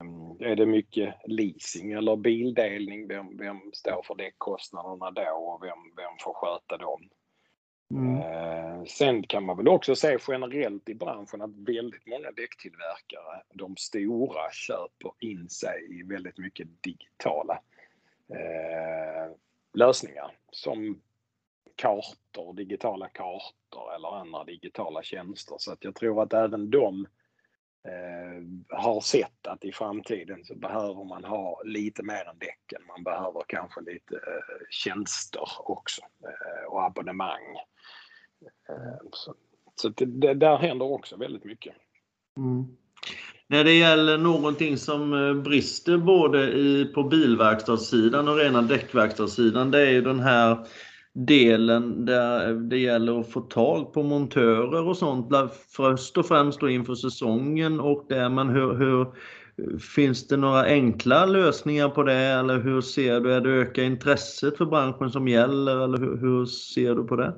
Mm, 0.00 0.52
är 0.52 0.56
det 0.56 0.66
mycket 0.66 1.14
leasing 1.24 1.92
eller 1.92 2.16
bildelning, 2.16 3.08
vem, 3.08 3.36
vem 3.36 3.72
står 3.72 4.02
för 4.02 4.14
däckkostnaderna 4.14 5.10
då 5.10 5.30
och 5.30 5.62
vem, 5.62 5.78
vem 5.96 6.12
får 6.20 6.34
sköta 6.34 6.76
dem? 6.76 7.08
Mm. 7.94 8.16
Sen 8.88 9.22
kan 9.22 9.44
man 9.44 9.56
väl 9.56 9.68
också 9.68 9.96
se 9.96 10.18
generellt 10.28 10.88
i 10.88 10.94
branschen 10.94 11.42
att 11.42 11.56
väldigt 11.56 12.06
många 12.06 12.30
däcktillverkare, 12.30 13.42
de 13.54 13.76
stora, 13.76 14.50
köper 14.52 15.12
in 15.20 15.48
sig 15.48 16.00
i 16.00 16.02
väldigt 16.02 16.38
mycket 16.38 16.68
digitala 16.82 17.60
eh, 18.28 19.32
lösningar 19.74 20.30
som 20.50 21.00
kartor, 21.76 22.54
digitala 22.54 23.08
kartor 23.08 23.94
eller 23.94 24.16
andra 24.16 24.44
digitala 24.44 25.02
tjänster. 25.02 25.56
Så 25.58 25.72
att 25.72 25.84
jag 25.84 25.94
tror 25.94 26.22
att 26.22 26.32
även 26.32 26.70
de 26.70 27.06
eh, 27.84 28.78
har 28.78 29.00
sett 29.00 29.46
att 29.46 29.64
i 29.64 29.72
framtiden 29.72 30.44
så 30.44 30.54
behöver 30.54 31.04
man 31.04 31.24
ha 31.24 31.62
lite 31.64 32.02
mer 32.02 32.28
än 32.28 32.38
däcken. 32.38 32.82
Man 32.88 33.04
behöver 33.04 33.44
kanske 33.48 33.80
lite 33.80 34.14
eh, 34.14 34.66
tjänster 34.70 35.48
också 35.58 36.02
eh, 36.02 36.72
och 36.72 36.84
abonnemang. 36.84 37.56
Eh, 38.68 39.08
så, 39.12 39.34
så 39.74 39.88
det, 39.88 40.34
där 40.34 40.56
händer 40.56 40.92
också 40.92 41.16
väldigt 41.16 41.44
mycket. 41.44 41.74
Mm. 42.36 42.64
När 43.48 43.64
det 43.64 43.72
gäller 43.72 44.18
någonting 44.18 44.76
som 44.76 45.12
eh, 45.12 45.34
brister 45.34 45.98
både 45.98 46.52
i, 46.52 46.84
på 46.94 47.02
bilverkstadssidan 47.02 48.28
och 48.28 48.36
rena 48.36 48.62
däckverkstadssidan, 48.62 49.70
det 49.70 49.80
är 49.80 49.90
ju 49.90 50.02
den 50.02 50.20
här 50.20 50.66
delen 51.12 52.04
där 52.04 52.52
det 52.54 52.78
gäller 52.78 53.20
att 53.20 53.30
få 53.30 53.40
tag 53.40 53.92
på 53.92 54.02
montörer 54.02 54.88
och 54.88 54.96
sånt. 54.96 55.28
Först 55.76 56.18
och 56.18 56.26
främst 56.26 56.60
då 56.60 56.68
inför 56.68 56.94
säsongen 56.94 57.80
och 57.80 58.06
där 58.08 58.28
men 58.28 58.48
hur, 58.48 58.74
hur 58.74 59.06
Finns 59.78 60.26
det 60.26 60.36
några 60.36 60.64
enkla 60.64 61.26
lösningar 61.26 61.88
på 61.88 62.02
det 62.02 62.14
eller 62.14 62.60
hur 62.60 62.80
ser 62.80 63.20
du? 63.20 63.32
Är 63.32 63.40
det 63.40 63.50
öka 63.50 63.82
intresset 63.82 64.56
för 64.56 64.66
branschen 64.66 65.10
som 65.10 65.28
gäller 65.28 65.76
eller 65.84 65.98
hur, 65.98 66.16
hur 66.16 66.46
ser 66.46 66.94
du 66.94 67.04
på 67.04 67.16
det? 67.16 67.34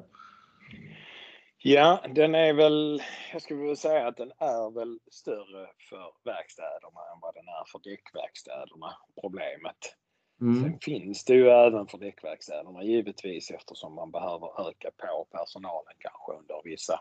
Ja, 1.62 2.04
den 2.14 2.34
är 2.34 2.52
väl, 2.52 3.02
jag 3.32 3.42
skulle 3.42 3.60
vilja 3.60 3.76
säga 3.76 4.06
att 4.06 4.16
den 4.16 4.32
är 4.38 4.74
väl 4.74 4.98
större 5.10 5.68
för 5.88 6.12
verkstäderna 6.24 7.00
än 7.12 7.20
vad 7.22 7.34
den 7.34 7.48
är 7.48 7.64
för 7.72 7.78
däckverkstäderna, 7.78 8.96
problemet. 9.20 9.96
Mm. 10.40 10.62
Sen 10.62 10.78
finns 10.80 11.24
det 11.24 11.34
ju 11.34 11.48
även 11.48 11.86
för 11.86 11.98
däckverkstäderna 11.98 12.82
givetvis 12.82 13.50
eftersom 13.50 13.94
man 13.94 14.10
behöver 14.10 14.68
öka 14.68 14.90
på 14.96 15.26
personalen 15.30 15.94
kanske 15.98 16.32
under 16.32 16.62
vissa 16.64 17.00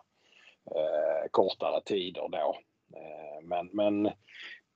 eh, 0.75 1.29
kortare 1.31 1.81
tider 1.85 2.27
då. 2.29 2.57
Eh, 2.95 3.41
men, 3.43 3.69
men 3.73 4.11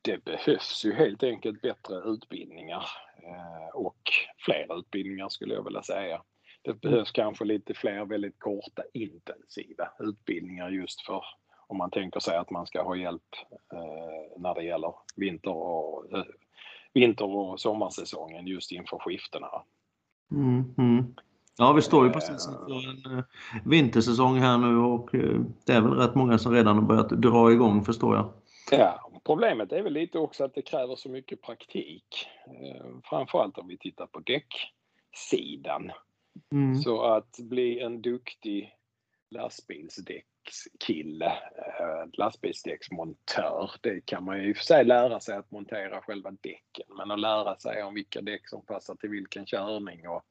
det 0.01 0.23
behövs 0.23 0.85
ju 0.85 0.93
helt 0.93 1.23
enkelt 1.23 1.61
bättre 1.61 1.95
utbildningar 1.95 2.85
eh, 3.23 3.75
och 3.75 4.01
fler 4.45 4.79
utbildningar 4.79 5.29
skulle 5.29 5.53
jag 5.53 5.63
vilja 5.63 5.83
säga. 5.83 6.21
Det 6.61 6.81
behövs 6.81 7.11
kanske 7.11 7.45
lite 7.45 7.73
fler 7.73 8.05
väldigt 8.05 8.39
korta 8.39 8.83
intensiva 8.93 9.89
utbildningar 9.99 10.69
just 10.69 11.01
för 11.01 11.23
om 11.67 11.77
man 11.77 11.91
tänker 11.91 12.19
sig 12.19 12.37
att 12.37 12.49
man 12.49 12.65
ska 12.67 12.83
ha 12.83 12.95
hjälp 12.95 13.35
eh, 13.73 14.41
när 14.41 14.55
det 14.55 14.63
gäller 14.63 14.93
vinter 15.15 15.51
och, 15.51 16.13
eh, 16.13 16.23
vinter 16.93 17.25
och 17.25 17.59
sommarsäsongen 17.59 18.47
just 18.47 18.71
inför 18.71 18.97
skiftena. 18.97 19.47
Mm, 20.31 20.73
mm. 20.77 21.15
Ja, 21.57 21.73
vi 21.73 21.81
står 21.81 22.05
ju 22.05 22.11
precis 22.11 22.47
inför 22.47 22.89
en 22.89 23.17
eh, 23.17 23.23
vintersäsong 23.65 24.37
här 24.37 24.57
nu 24.57 24.77
och 24.77 25.15
eh, 25.15 25.39
det 25.65 25.73
är 25.73 25.81
väl 25.81 25.93
rätt 25.93 26.15
många 26.15 26.37
som 26.37 26.53
redan 26.53 26.75
har 26.75 26.83
börjat 26.83 27.09
dra 27.09 27.51
igång 27.51 27.85
förstår 27.85 28.15
jag. 28.15 28.33
Ja, 28.71 29.11
problemet 29.23 29.71
är 29.71 29.81
väl 29.81 29.93
lite 29.93 30.17
också 30.17 30.43
att 30.43 30.55
det 30.55 30.61
kräver 30.61 30.95
så 30.95 31.09
mycket 31.09 31.41
praktik. 31.41 32.27
Eh, 32.47 32.85
framförallt 33.03 33.57
om 33.57 33.67
vi 33.67 33.77
tittar 33.77 34.05
på 34.05 34.19
däcksidan. 34.19 35.91
Mm. 36.51 36.75
Så 36.75 37.01
att 37.01 37.37
bli 37.39 37.79
en 37.79 38.01
duktig 38.01 38.75
lastbilsdäckskille, 39.29 41.25
eh, 41.25 42.05
lastbilsdäcksmontör, 42.13 43.71
det 43.81 44.05
kan 44.05 44.23
man 44.23 44.37
ju 44.37 44.49
i 44.49 44.53
och 44.53 44.57
för 44.57 44.63
sig 44.63 44.85
lära 44.85 45.19
sig 45.19 45.37
att 45.37 45.51
montera 45.51 46.01
själva 46.01 46.31
däcken, 46.31 46.85
men 46.97 47.11
att 47.11 47.19
lära 47.19 47.55
sig 47.55 47.83
om 47.83 47.93
vilka 47.93 48.21
däck 48.21 48.49
som 48.49 48.65
passar 48.65 48.95
till 48.95 49.09
vilken 49.09 49.45
körning 49.45 50.07
och 50.07 50.25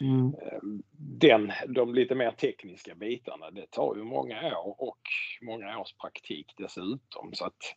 mm. 0.00 0.34
Eh, 0.34 0.60
den, 0.98 1.52
de 1.68 1.94
lite 1.94 2.14
mer 2.14 2.30
tekniska 2.30 2.94
bitarna, 2.94 3.50
det 3.50 3.70
tar 3.70 3.96
ju 3.96 4.04
många 4.04 4.58
år 4.58 4.74
och 4.78 5.02
många 5.42 5.78
års 5.78 5.92
praktik 5.96 6.54
dessutom. 6.56 7.30
Så 7.32 7.46
att 7.46 7.76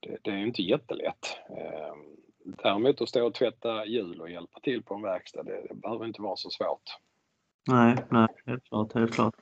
det, 0.00 0.18
det 0.22 0.30
är 0.30 0.36
inte 0.36 0.62
jättelätt. 0.62 1.38
Däremot 2.46 3.00
att 3.00 3.08
stå 3.08 3.26
och 3.26 3.34
tvätta 3.34 3.86
hjul 3.86 4.20
och 4.20 4.30
hjälpa 4.30 4.60
till 4.60 4.82
på 4.82 4.94
en 4.94 5.02
verkstad, 5.02 5.42
det, 5.42 5.66
det 5.68 5.74
behöver 5.74 6.06
inte 6.06 6.22
vara 6.22 6.36
så 6.36 6.50
svårt. 6.50 6.82
Nej, 7.68 7.96
nej, 8.10 8.26
helt 8.46 8.64
klart, 8.64 8.94
helt 8.94 9.14
klart. 9.14 9.34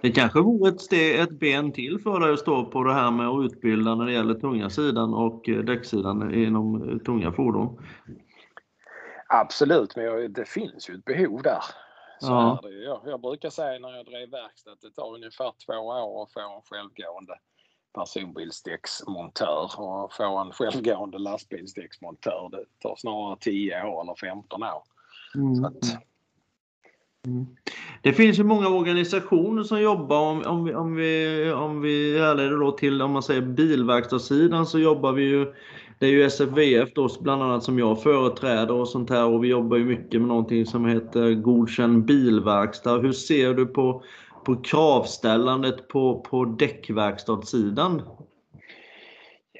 Det 0.00 0.12
kanske 0.12 0.40
vore 0.40 0.70
ett, 0.70 0.80
steg, 0.80 1.20
ett 1.20 1.30
ben 1.30 1.72
till 1.72 1.98
för 1.98 2.20
dig 2.20 2.32
att 2.32 2.38
stå 2.38 2.64
på 2.64 2.84
det 2.84 2.94
här 2.94 3.10
med 3.10 3.28
att 3.28 3.44
utbilda 3.44 3.94
när 3.94 4.06
det 4.06 4.12
gäller 4.12 4.34
tunga 4.34 4.70
sidan 4.70 5.14
och 5.14 5.48
eh, 5.48 5.58
däcksidan 5.58 6.34
inom 6.34 6.90
eh, 6.90 6.98
tunga 6.98 7.32
fordon. 7.32 7.82
Absolut, 9.28 9.96
men 9.96 10.32
det 10.32 10.48
finns 10.48 10.90
ju 10.90 10.94
ett 10.94 11.04
behov 11.04 11.42
där. 11.42 11.62
Så 12.18 12.30
ja. 12.30 12.60
Jag, 12.62 13.00
jag 13.04 13.20
brukar 13.20 13.50
säga 13.50 13.78
när 13.78 13.96
jag 13.96 14.06
drev 14.06 14.30
verkstad 14.30 14.72
att 14.72 14.80
det 14.80 14.90
tar 14.90 15.14
ungefär 15.14 15.52
två 15.66 15.72
år 15.72 16.22
att 16.22 16.32
få 16.32 16.40
en 16.40 16.62
självgående 16.70 17.38
personbilsdäcksmontör 17.94 19.80
och 19.80 20.12
få 20.12 20.38
en 20.38 20.52
självgående 20.52 21.18
lastbilsdäcksmontör. 21.18 22.48
Det 22.52 22.64
tar 22.88 22.96
snarare 22.96 23.36
10 23.40 23.84
år 23.84 24.02
eller 24.02 24.14
15 24.14 24.62
år. 24.62 24.82
Mm. 25.34 25.64
Att... 25.64 25.98
Mm. 27.26 27.46
Det 28.02 28.12
finns 28.12 28.38
ju 28.38 28.44
många 28.44 28.68
organisationer 28.68 29.62
som 29.62 29.80
jobbar, 29.80 30.30
om, 30.30 30.42
om 30.46 30.64
vi, 30.64 30.74
om 30.74 30.94
vi, 30.94 31.52
om 31.52 31.80
vi 31.80 32.18
härleder 32.18 32.56
då 32.56 32.72
till 32.72 33.02
om 33.02 33.10
man 33.10 33.22
säger 33.22 33.42
bilverkstadssidan 33.42 34.66
så 34.66 34.78
jobbar 34.78 35.12
vi 35.12 35.22
ju 35.22 35.54
det 36.02 36.06
är 36.06 36.10
ju 36.10 36.22
SFVF 36.22 36.94
då 36.94 37.08
bland 37.20 37.42
annat 37.42 37.64
som 37.64 37.78
jag 37.78 38.02
företräder 38.02 38.74
och 38.74 38.88
sånt 38.88 39.10
här 39.10 39.24
och 39.26 39.44
vi 39.44 39.48
jobbar 39.48 39.76
ju 39.76 39.84
mycket 39.84 40.20
med 40.20 40.28
någonting 40.28 40.66
som 40.66 40.86
heter 40.86 41.34
godkänd 41.34 42.04
bilverkstad. 42.04 42.98
Hur 42.98 43.12
ser 43.12 43.54
du 43.54 43.66
på, 43.66 44.02
på 44.44 44.62
kravställandet 44.62 45.88
på, 45.88 46.20
på 46.20 46.44
däckverkstadssidan? 46.44 48.02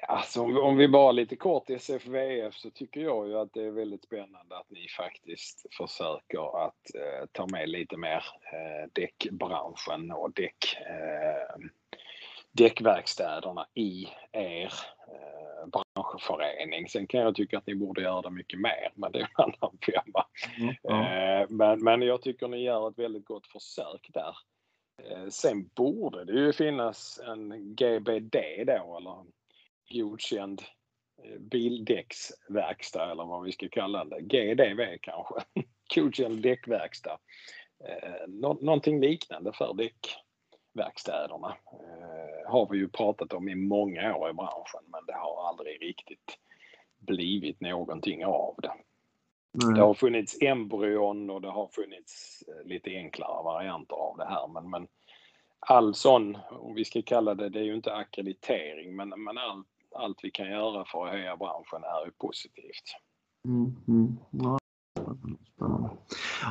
Alltså, 0.09 0.43
om 0.43 0.77
vi 0.77 0.89
bara 0.89 1.13
lite 1.13 1.37
kort 1.37 1.71
SFVF 1.71 2.55
så 2.55 2.71
tycker 2.71 3.01
jag 3.01 3.29
ju 3.29 3.39
att 3.39 3.53
det 3.53 3.63
är 3.63 3.71
väldigt 3.71 4.05
spännande 4.05 4.57
att 4.57 4.71
ni 4.71 4.89
faktiskt 4.89 5.67
försöker 5.77 6.67
att 6.67 6.95
eh, 6.95 7.27
ta 7.33 7.47
med 7.47 7.69
lite 7.69 7.97
mer 7.97 8.25
eh, 8.53 8.91
däckbranschen 8.93 10.13
och 10.13 10.33
däck, 10.33 10.77
eh, 10.81 11.65
däckverkstäderna 12.53 13.67
i 13.75 14.09
er 14.33 14.73
eh, 15.09 15.67
branschförening. 15.67 16.89
Sen 16.89 17.07
kan 17.07 17.21
jag 17.21 17.35
tycka 17.35 17.59
att 17.59 17.67
ni 17.67 17.75
borde 17.75 18.03
göra 18.03 18.23
det 18.23 18.31
mycket 18.31 18.61
mer, 18.61 18.93
men 18.95 19.13
det 19.13 19.19
är 19.19 19.23
en 19.23 19.45
annan 19.45 19.79
femma. 19.87 20.27
Mm, 20.59 21.41
eh, 21.41 21.47
men, 21.49 21.85
men 21.85 22.03
jag 22.03 22.23
tycker 22.23 22.49
ni 22.49 22.63
gör 22.63 22.89
ett 22.89 22.99
väldigt 22.99 23.25
gott 23.25 23.47
försök 23.47 24.11
där. 24.13 24.37
Eh, 25.11 25.29
sen 25.29 25.71
borde 25.75 26.25
det 26.25 26.33
ju 26.33 26.53
finnas 26.53 27.21
en 27.27 27.75
GBD 27.75 28.37
då, 28.67 28.97
eller 28.97 29.25
godkänd 29.93 30.63
eh, 31.25 31.39
bildäcksverkstad 31.39 33.11
eller 33.11 33.25
vad 33.25 33.45
vi 33.45 33.53
ska 33.53 33.69
kalla 33.69 34.05
det. 34.05 34.21
GDV 34.21 34.97
kanske. 35.03 35.35
Godkänd 35.95 36.43
däckverkstad. 36.43 37.19
Eh, 37.85 38.29
nå 38.29 38.55
någonting 38.55 39.01
liknande 39.01 39.53
för 39.53 39.75
däckverkstäderna. 39.75 41.57
Har 42.47 42.69
vi 42.71 42.79
ju 42.79 42.89
pratat 42.89 43.33
om 43.33 43.49
i 43.49 43.55
många 43.55 44.17
år 44.17 44.31
i 44.31 44.33
branschen 44.33 44.83
men 44.87 45.07
det 45.07 45.13
har 45.13 45.49
aldrig 45.49 45.83
riktigt 45.83 46.39
blivit 46.99 47.61
någonting 47.61 48.27
av 48.27 48.55
det. 48.63 48.73
Mm. 49.63 49.75
Det 49.75 49.81
har 49.81 49.95
funnits 49.95 50.43
embryon 50.43 51.31
och 51.31 51.41
det 51.41 51.51
har 51.51 51.69
funnits 51.69 52.43
eh, 52.49 52.69
lite 52.69 52.91
enklare 52.91 53.45
varianter 53.45 53.97
av 53.97 54.17
det 54.17 54.25
här 54.25 54.49
men, 54.49 54.71
men 54.71 54.87
all 55.61 55.95
sån, 55.95 56.39
om 56.51 56.75
vi 56.75 56.85
ska 56.85 57.03
kalla 57.03 57.35
det, 57.35 57.49
det 57.49 57.59
är 57.59 57.65
ju 57.65 57.75
inte 57.75 57.95
akkreditering 57.95 58.97
men, 58.97 59.09
men 59.09 59.39
all 59.39 59.65
allt 59.95 60.19
vi 60.23 60.31
kan 60.31 60.51
göra 60.51 60.85
för 60.85 61.05
att 61.05 61.13
höja 61.13 61.37
branschen 61.37 61.85
är 61.85 62.05
ju 62.07 62.11
positivt. 62.11 62.97
Mm, 63.45 63.77
mm. 63.89 64.17
Ja. 64.31 64.59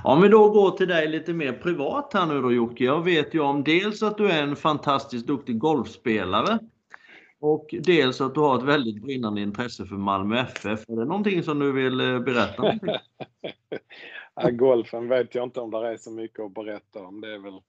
Om 0.03 0.21
vi 0.21 0.27
då 0.27 0.49
går 0.49 0.71
till 0.71 0.87
dig 0.87 1.07
lite 1.07 1.33
mer 1.33 1.53
privat 1.53 2.13
här 2.13 2.25
nu 2.25 2.41
då 2.41 2.51
Jocke. 2.51 2.83
Jag 2.83 3.03
vet 3.03 3.33
ju 3.33 3.39
om 3.39 3.63
dels 3.63 4.03
att 4.03 4.17
du 4.17 4.31
är 4.31 4.43
en 4.43 4.55
fantastiskt 4.55 5.27
duktig 5.27 5.59
golfspelare 5.59 6.59
och 7.41 7.75
dels 7.79 8.21
att 8.21 8.33
du 8.33 8.39
har 8.39 8.57
ett 8.57 8.63
väldigt 8.63 9.01
brinnande 9.01 9.41
intresse 9.41 9.85
för 9.85 9.95
Malmö 9.95 10.39
FF. 10.39 10.89
Är 10.89 10.95
det 10.95 11.05
någonting 11.05 11.43
som 11.43 11.59
du 11.59 11.71
vill 11.71 12.01
eh, 12.01 12.19
berätta? 12.19 12.61
Om? 12.61 12.79
ja, 14.35 14.49
golfen 14.49 15.07
vet 15.07 15.35
jag 15.35 15.43
inte 15.43 15.59
om 15.59 15.71
det 15.71 15.87
är 15.87 15.97
så 15.97 16.11
mycket 16.11 16.39
att 16.39 16.53
berätta 16.53 16.99
om. 16.99 17.21
Det 17.21 17.33
är 17.33 17.39
väl 17.39 17.59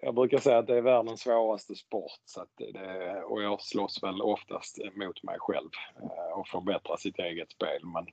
jag 0.00 0.14
brukar 0.14 0.38
säga 0.38 0.58
att 0.58 0.66
det 0.66 0.76
är 0.76 0.82
världens 0.82 1.20
svåraste 1.20 1.74
sport 1.74 2.20
så 2.24 2.40
att 2.40 2.50
det, 2.56 3.22
och 3.22 3.42
jag 3.42 3.60
slåss 3.60 4.02
väl 4.02 4.22
oftast 4.22 4.78
mot 4.94 5.22
mig 5.22 5.36
själv 5.38 5.70
eh, 6.02 6.38
och 6.38 6.48
förbättra 6.48 6.96
sitt 6.96 7.18
eget 7.18 7.50
spel. 7.50 7.80
Men 7.82 8.06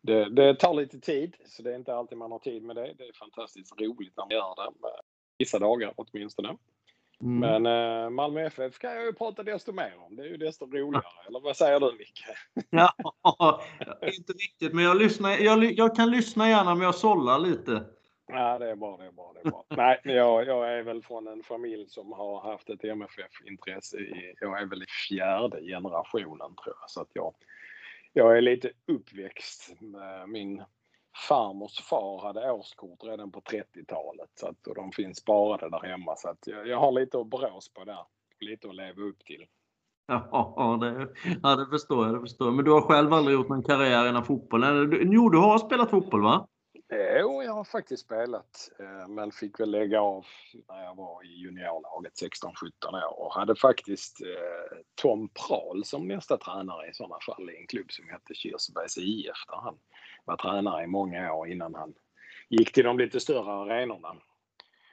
det, 0.00 0.30
det, 0.30 0.54
tar 0.54 0.74
lite 0.74 1.00
tid, 1.00 1.36
så 1.44 1.62
det 1.62 1.72
är 1.72 1.76
inte 1.76 1.94
alltid 1.94 2.18
man 2.18 2.32
har 2.32 2.38
tid 2.38 2.62
med 2.62 2.76
det. 2.76 2.94
Det 2.98 3.04
är 3.04 3.12
fantastiskt 3.12 3.80
roligt 3.80 4.16
när 4.16 4.24
man 4.24 4.30
gör 4.30 4.54
det, 4.56 4.72
vissa 5.38 5.58
dagar 5.58 5.92
åtminstone. 5.96 6.56
Mm. 7.22 7.62
Men 7.62 7.66
eh, 7.66 8.10
Malmö 8.10 8.40
FF 8.40 8.78
kan 8.78 8.94
jag 8.94 9.04
ju 9.04 9.12
prata 9.12 9.42
desto 9.42 9.72
mer 9.72 9.94
om. 9.98 10.16
Det 10.16 10.22
är 10.22 10.26
ju 10.26 10.36
desto 10.36 10.66
roligare. 10.66 11.04
Eller 11.28 11.40
vad 11.40 11.56
säger 11.56 11.80
du 11.80 11.92
Micke? 11.98 12.24
ja, 12.70 13.62
inte 14.02 14.32
riktigt, 14.32 14.74
men 14.74 14.84
jag, 14.84 14.96
lyssnar, 14.96 15.30
jag, 15.30 15.64
jag 15.64 15.96
kan 15.96 16.10
lyssna 16.10 16.48
gärna 16.48 16.74
men 16.74 16.84
jag 16.84 16.94
sållar 16.94 17.38
lite. 17.38 17.84
Ja, 18.26 18.58
det 18.58 18.70
är 18.70 18.76
bra, 18.76 18.96
det 18.96 19.06
är 19.06 19.12
bra, 19.12 19.32
det 19.34 19.48
är 19.48 19.50
bra. 19.50 19.64
Nej, 19.68 20.00
jag, 20.04 20.46
jag 20.46 20.78
är 20.78 20.82
väl 20.82 21.02
från 21.02 21.26
en 21.26 21.42
familj 21.42 21.88
som 21.88 22.12
har 22.12 22.40
haft 22.40 22.70
ett 22.70 22.84
MFF-intresse 22.84 23.96
i, 23.96 24.34
jag 24.40 24.60
är 24.62 24.66
väl 24.66 24.82
i 24.82 24.86
fjärde 25.08 25.60
generationen 25.60 26.38
tror 26.38 26.76
jag, 26.80 26.90
så 26.90 27.00
att 27.00 27.10
jag, 27.12 27.34
jag 28.12 28.36
är 28.36 28.40
lite 28.40 28.70
uppväxt 28.86 29.80
med 29.80 30.28
min 30.28 30.62
farmors 31.28 31.80
far 31.80 32.22
hade 32.22 32.52
årskort 32.52 33.04
redan 33.04 33.32
på 33.32 33.40
30-talet 33.40 34.30
så 34.34 34.46
att, 34.46 34.66
och 34.66 34.74
de 34.74 34.92
finns 34.92 35.18
sparade 35.18 35.70
där 35.70 35.88
hemma 35.88 36.16
så 36.16 36.28
att 36.28 36.46
jag, 36.46 36.68
jag 36.68 36.80
har 36.80 36.92
lite 36.92 37.18
att 37.18 37.26
brås 37.26 37.72
på 37.74 37.84
där, 37.84 38.06
lite 38.40 38.68
att 38.68 38.74
leva 38.74 39.02
upp 39.02 39.24
till. 39.24 39.46
Ja, 40.08 40.78
det, 40.80 41.08
ja, 41.42 41.56
det 41.56 41.66
förstår 41.66 42.06
jag. 42.06 42.14
Det 42.14 42.20
förstår 42.20 42.46
jag. 42.46 42.54
Men 42.54 42.64
du 42.64 42.70
har 42.70 42.80
själv 42.80 43.12
aldrig 43.12 43.34
gjort 43.34 43.48
någon 43.48 43.62
karriär 43.62 44.08
inom 44.08 44.24
fotbollen? 44.24 44.92
Jo, 45.12 45.28
du 45.28 45.38
har 45.38 45.58
spelat 45.58 45.90
fotboll 45.90 46.22
va? 46.22 46.48
Jo, 46.90 47.42
jag 47.42 47.52
har 47.52 47.64
faktiskt 47.64 48.04
spelat 48.04 48.70
eh, 48.78 49.08
men 49.08 49.32
fick 49.32 49.60
väl 49.60 49.70
lägga 49.70 50.00
av 50.00 50.26
när 50.68 50.84
jag 50.84 50.96
var 50.96 51.24
i 51.24 51.28
juniorlaget 51.28 52.12
16-17 52.12 53.04
år 53.04 53.26
och 53.26 53.34
hade 53.34 53.56
faktiskt 53.56 54.20
eh, 54.22 54.78
Tom 54.94 55.28
Prahl 55.28 55.84
som 55.84 56.08
nästa 56.08 56.36
tränare 56.36 56.88
i 56.88 56.94
sådana 56.94 57.16
fall 57.26 57.50
i 57.50 57.56
en 57.56 57.66
klubb 57.66 57.92
som 57.92 58.08
hette 58.08 58.34
Kirsebergs 58.34 58.98
IF 58.98 59.44
där 59.48 59.56
han 59.56 59.78
var 60.26 60.36
tränare 60.36 60.84
i 60.84 60.86
många 60.86 61.32
år 61.32 61.48
innan 61.48 61.74
han 61.74 61.94
gick 62.48 62.72
till 62.72 62.84
de 62.84 62.98
lite 62.98 63.20
större 63.20 63.52
arenorna. 63.52 64.16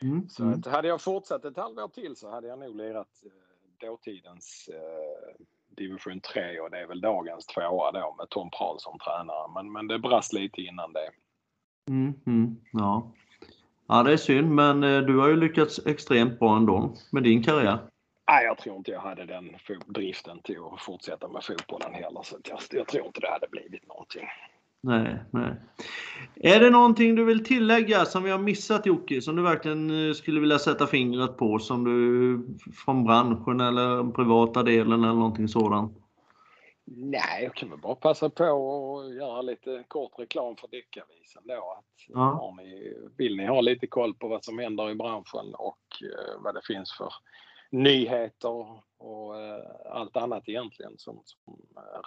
Mm. 0.01 0.29
Så 0.29 0.49
att 0.49 0.65
hade 0.65 0.87
jag 0.87 1.01
fortsatt 1.01 1.45
ett 1.45 1.57
halvår 1.57 1.87
till 1.87 2.15
så 2.15 2.29
hade 2.29 2.47
jag 2.47 2.59
nog 2.59 2.75
lirat 2.75 3.23
eh, 3.25 3.87
dåtidens 3.87 4.69
division 5.75 6.19
3 6.19 6.59
och 6.59 6.71
det 6.71 6.79
är 6.79 6.87
väl 6.87 7.01
dagens 7.01 7.45
tvåa 7.45 7.91
då 7.91 8.15
med 8.17 8.29
Tom 8.29 8.49
Prahl 8.49 8.79
som 8.79 8.99
tränare. 8.99 9.51
Men, 9.53 9.71
men 9.71 9.87
det 9.87 9.99
brast 9.99 10.33
lite 10.33 10.61
innan 10.61 10.93
det. 10.93 11.09
Mm, 11.89 12.13
mm, 12.25 12.55
ja. 12.71 13.11
ja, 13.87 14.03
det 14.03 14.13
är 14.13 14.17
synd, 14.17 14.51
men 14.51 14.83
eh, 14.83 15.01
du 15.01 15.17
har 15.17 15.27
ju 15.27 15.35
lyckats 15.35 15.85
extremt 15.85 16.39
bra 16.39 16.57
ändå 16.57 16.95
med 17.11 17.23
din 17.23 17.43
karriär. 17.43 17.77
Nej, 18.27 18.45
jag 18.45 18.57
tror 18.57 18.75
inte 18.75 18.91
jag 18.91 18.99
hade 18.99 19.25
den 19.25 19.55
driften 19.85 20.41
till 20.41 20.57
att 20.73 20.81
fortsätta 20.81 21.27
med 21.27 21.43
fotbollen 21.43 21.93
heller, 21.93 22.21
så 22.23 22.37
jag, 22.43 22.59
jag 22.71 22.87
tror 22.87 23.05
inte 23.05 23.19
det 23.19 23.29
hade 23.29 23.47
blivit 23.51 23.87
någonting. 23.87 24.27
Nej, 24.83 25.23
nej. 25.31 25.55
Är 26.35 26.59
det 26.59 26.69
någonting 26.69 27.15
du 27.15 27.25
vill 27.25 27.45
tillägga 27.45 28.05
som 28.05 28.23
vi 28.23 28.31
har 28.31 28.39
missat 28.39 28.85
Jocke, 28.85 29.21
som 29.21 29.35
du 29.35 29.41
verkligen 29.41 30.07
eh, 30.07 30.13
skulle 30.13 30.39
vilja 30.39 30.59
sätta 30.59 30.87
fingret 30.87 31.37
på 31.37 31.59
som 31.59 31.83
du 31.83 32.39
från 32.85 33.03
branschen 33.03 33.61
eller 33.61 34.11
privata 34.11 34.63
delen 34.63 35.03
eller 35.03 35.13
någonting 35.13 35.47
sådant? 35.47 35.97
Nej, 36.85 37.43
jag 37.43 37.55
kan 37.55 37.69
väl 37.69 37.79
bara 37.79 37.95
passa 37.95 38.29
på 38.29 38.43
att 38.43 39.15
göra 39.15 39.41
lite 39.41 39.83
kort 39.87 40.19
reklam 40.19 40.55
för 40.55 40.67
Deckarvisen 40.67 41.43
då. 41.45 41.75
Att 41.77 42.05
ja. 42.07 42.19
har 42.19 42.55
ni, 42.55 42.93
vill 43.17 43.37
ni 43.37 43.45
ha 43.45 43.61
lite 43.61 43.87
koll 43.87 44.13
på 44.13 44.27
vad 44.27 44.43
som 44.43 44.59
händer 44.59 44.89
i 44.89 44.95
branschen 44.95 45.53
och 45.53 46.03
eh, 46.03 46.41
vad 46.43 46.55
det 46.55 46.61
finns 46.67 46.97
för 46.97 47.13
nyheter 47.71 48.81
och 48.97 49.39
eh, 49.39 49.63
allt 49.91 50.17
annat 50.17 50.49
egentligen 50.49 50.93
som, 50.97 51.21
som 51.25 51.57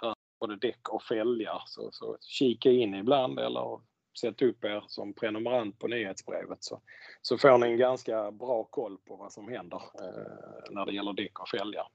rör 0.01 0.16
både 0.39 0.55
däck 0.55 0.89
och 0.89 1.03
fälgar 1.03 1.61
så, 1.65 1.89
så 1.91 2.17
kika 2.21 2.71
in 2.71 2.95
ibland 2.95 3.39
eller 3.39 3.79
sätt 4.19 4.41
upp 4.41 4.63
er 4.63 4.83
som 4.87 5.13
prenumerant 5.13 5.79
på 5.79 5.87
nyhetsbrevet 5.87 6.63
så, 6.63 6.81
så 7.21 7.37
får 7.37 7.57
ni 7.57 7.67
en 7.67 7.77
ganska 7.77 8.31
bra 8.31 8.63
koll 8.63 8.97
på 9.07 9.15
vad 9.15 9.31
som 9.31 9.47
händer 9.47 9.77
eh, 9.77 10.71
när 10.71 10.85
det 10.85 10.93
gäller 10.93 11.13
däck 11.13 11.39
och 11.39 11.49
fälgar. 11.49 11.87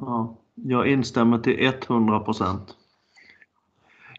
Ja, 0.00 0.36
jag 0.54 0.88
instämmer 0.88 1.38
till 1.38 1.58
100% 1.58 2.58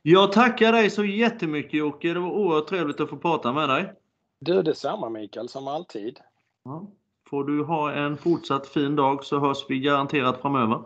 Jag 0.04 0.32
tackar 0.32 0.72
dig 0.72 0.90
så 0.90 1.06
jättemycket 1.06 1.74
Jocke. 1.74 2.14
Det 2.14 2.20
var 2.20 2.32
oerhört 2.32 2.68
trevligt 2.68 3.00
att 3.00 3.10
få 3.10 3.18
prata 3.18 3.54
med 3.54 3.70
dig. 3.70 3.94
Du, 4.40 4.64
detsamma 4.64 5.10
Mikael, 5.10 5.50
som 5.50 5.68
alltid. 5.68 6.20
Ja. 6.64 6.88
Får 7.30 7.44
du 7.44 7.64
ha 7.64 7.94
en 7.94 8.18
fortsatt 8.18 8.68
fin 8.68 8.96
dag 8.96 9.24
så 9.24 9.40
hörs 9.40 9.66
vi 9.70 9.80
garanterat 9.80 10.42
framöver. 10.42 10.84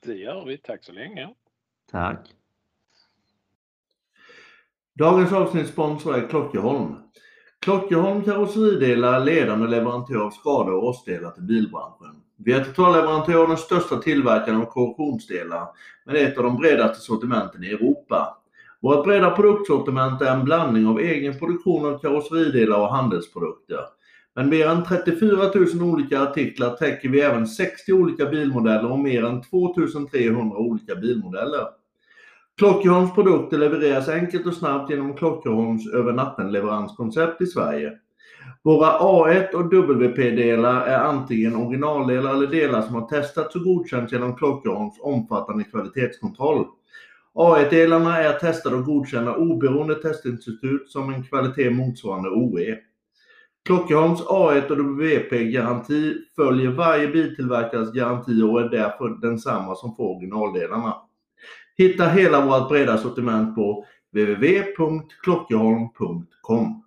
Det 0.00 0.14
gör 0.14 0.44
vi. 0.44 0.58
Tack 0.58 0.84
så 0.84 0.92
länge. 0.92 1.34
Tack. 1.90 2.34
Dagens 4.98 5.32
avsnitt 5.32 5.68
sponsrar 5.68 6.28
Klockeholm. 6.28 6.94
Klockeholm 7.60 8.24
Karosseridelar 8.24 9.20
är 9.20 9.24
ledande 9.24 9.66
leverantör 9.66 10.16
av 10.16 10.30
skador 10.30 10.74
och 10.74 10.82
rostdelar 10.82 11.30
till 11.30 11.42
bilbranschen. 11.42 12.22
Vi 12.36 12.52
är 12.52 12.64
totalleverantör 12.64 13.42
och 13.42 13.48
den 13.48 13.56
största 13.56 13.96
tillverkaren 13.96 14.60
av 14.60 14.64
korrosionsdelar 14.64 15.68
med 16.06 16.16
ett 16.16 16.38
av 16.38 16.44
de 16.44 16.56
bredaste 16.56 17.04
sortimenten 17.04 17.64
i 17.64 17.68
Europa. 17.68 18.38
Vårt 18.80 19.04
breda 19.04 19.30
produktsortiment 19.30 20.22
är 20.22 20.32
en 20.32 20.44
blandning 20.44 20.86
av 20.86 21.00
egen 21.00 21.38
produktion 21.38 21.94
av 21.94 21.98
karosseridelar 21.98 22.80
och 22.80 22.94
handelsprodukter. 22.94 23.80
Med 24.34 24.48
mer 24.48 24.68
än 24.68 24.84
34 24.84 25.50
000 25.54 25.82
olika 25.82 26.22
artiklar 26.22 26.70
täcker 26.70 27.08
vi 27.08 27.20
även 27.20 27.46
60 27.46 27.92
olika 27.92 28.26
bilmodeller 28.26 28.92
och 28.92 28.98
mer 28.98 29.24
än 29.24 29.42
2 29.42 29.74
300 30.12 30.56
olika 30.56 30.94
bilmodeller. 30.94 31.77
Klockerholms 32.58 33.14
produkter 33.14 33.58
levereras 33.58 34.08
enkelt 34.08 34.46
och 34.46 34.54
snabbt 34.54 34.90
genom 34.90 35.16
Klockerholms 35.16 35.92
över 35.94 36.12
natten-leveranskoncept 36.12 37.40
i 37.40 37.46
Sverige. 37.46 37.92
Våra 38.62 38.98
A1 38.98 39.54
och 39.54 39.72
WP-delar 39.72 40.86
är 40.86 40.98
antingen 40.98 41.56
originaldelar 41.56 42.34
eller 42.34 42.46
delar 42.46 42.82
som 42.82 42.94
har 42.94 43.08
testats 43.08 43.56
och 43.56 43.62
godkänts 43.62 44.12
genom 44.12 44.36
Klockerholms 44.36 45.00
omfattande 45.00 45.64
kvalitetskontroll. 45.64 46.66
A1-delarna 47.34 48.18
är 48.18 48.32
testade 48.32 48.76
och 48.76 48.84
godkända 48.84 49.34
oberoende 49.34 49.94
testinstitut 49.94 50.90
som 50.90 51.14
en 51.14 51.22
kvalitet 51.22 51.70
motsvarande 51.70 52.28
OE. 52.28 52.78
Klockerholms 53.64 54.22
A1 54.22 54.70
och 54.70 54.78
WP-garanti 54.78 56.14
följer 56.36 56.70
varje 56.70 57.08
biltillverkares 57.08 57.92
garanti 57.92 58.42
och 58.42 58.60
är 58.60 58.68
därför 58.68 59.20
densamma 59.20 59.74
som 59.74 59.96
för 59.96 60.02
originaldelarna. 60.02 60.94
Hitta 61.78 62.08
hela 62.08 62.46
vårt 62.46 62.68
breda 62.68 62.98
sortiment 62.98 63.54
på 63.54 63.84
www.klockerholm.com 64.12 66.82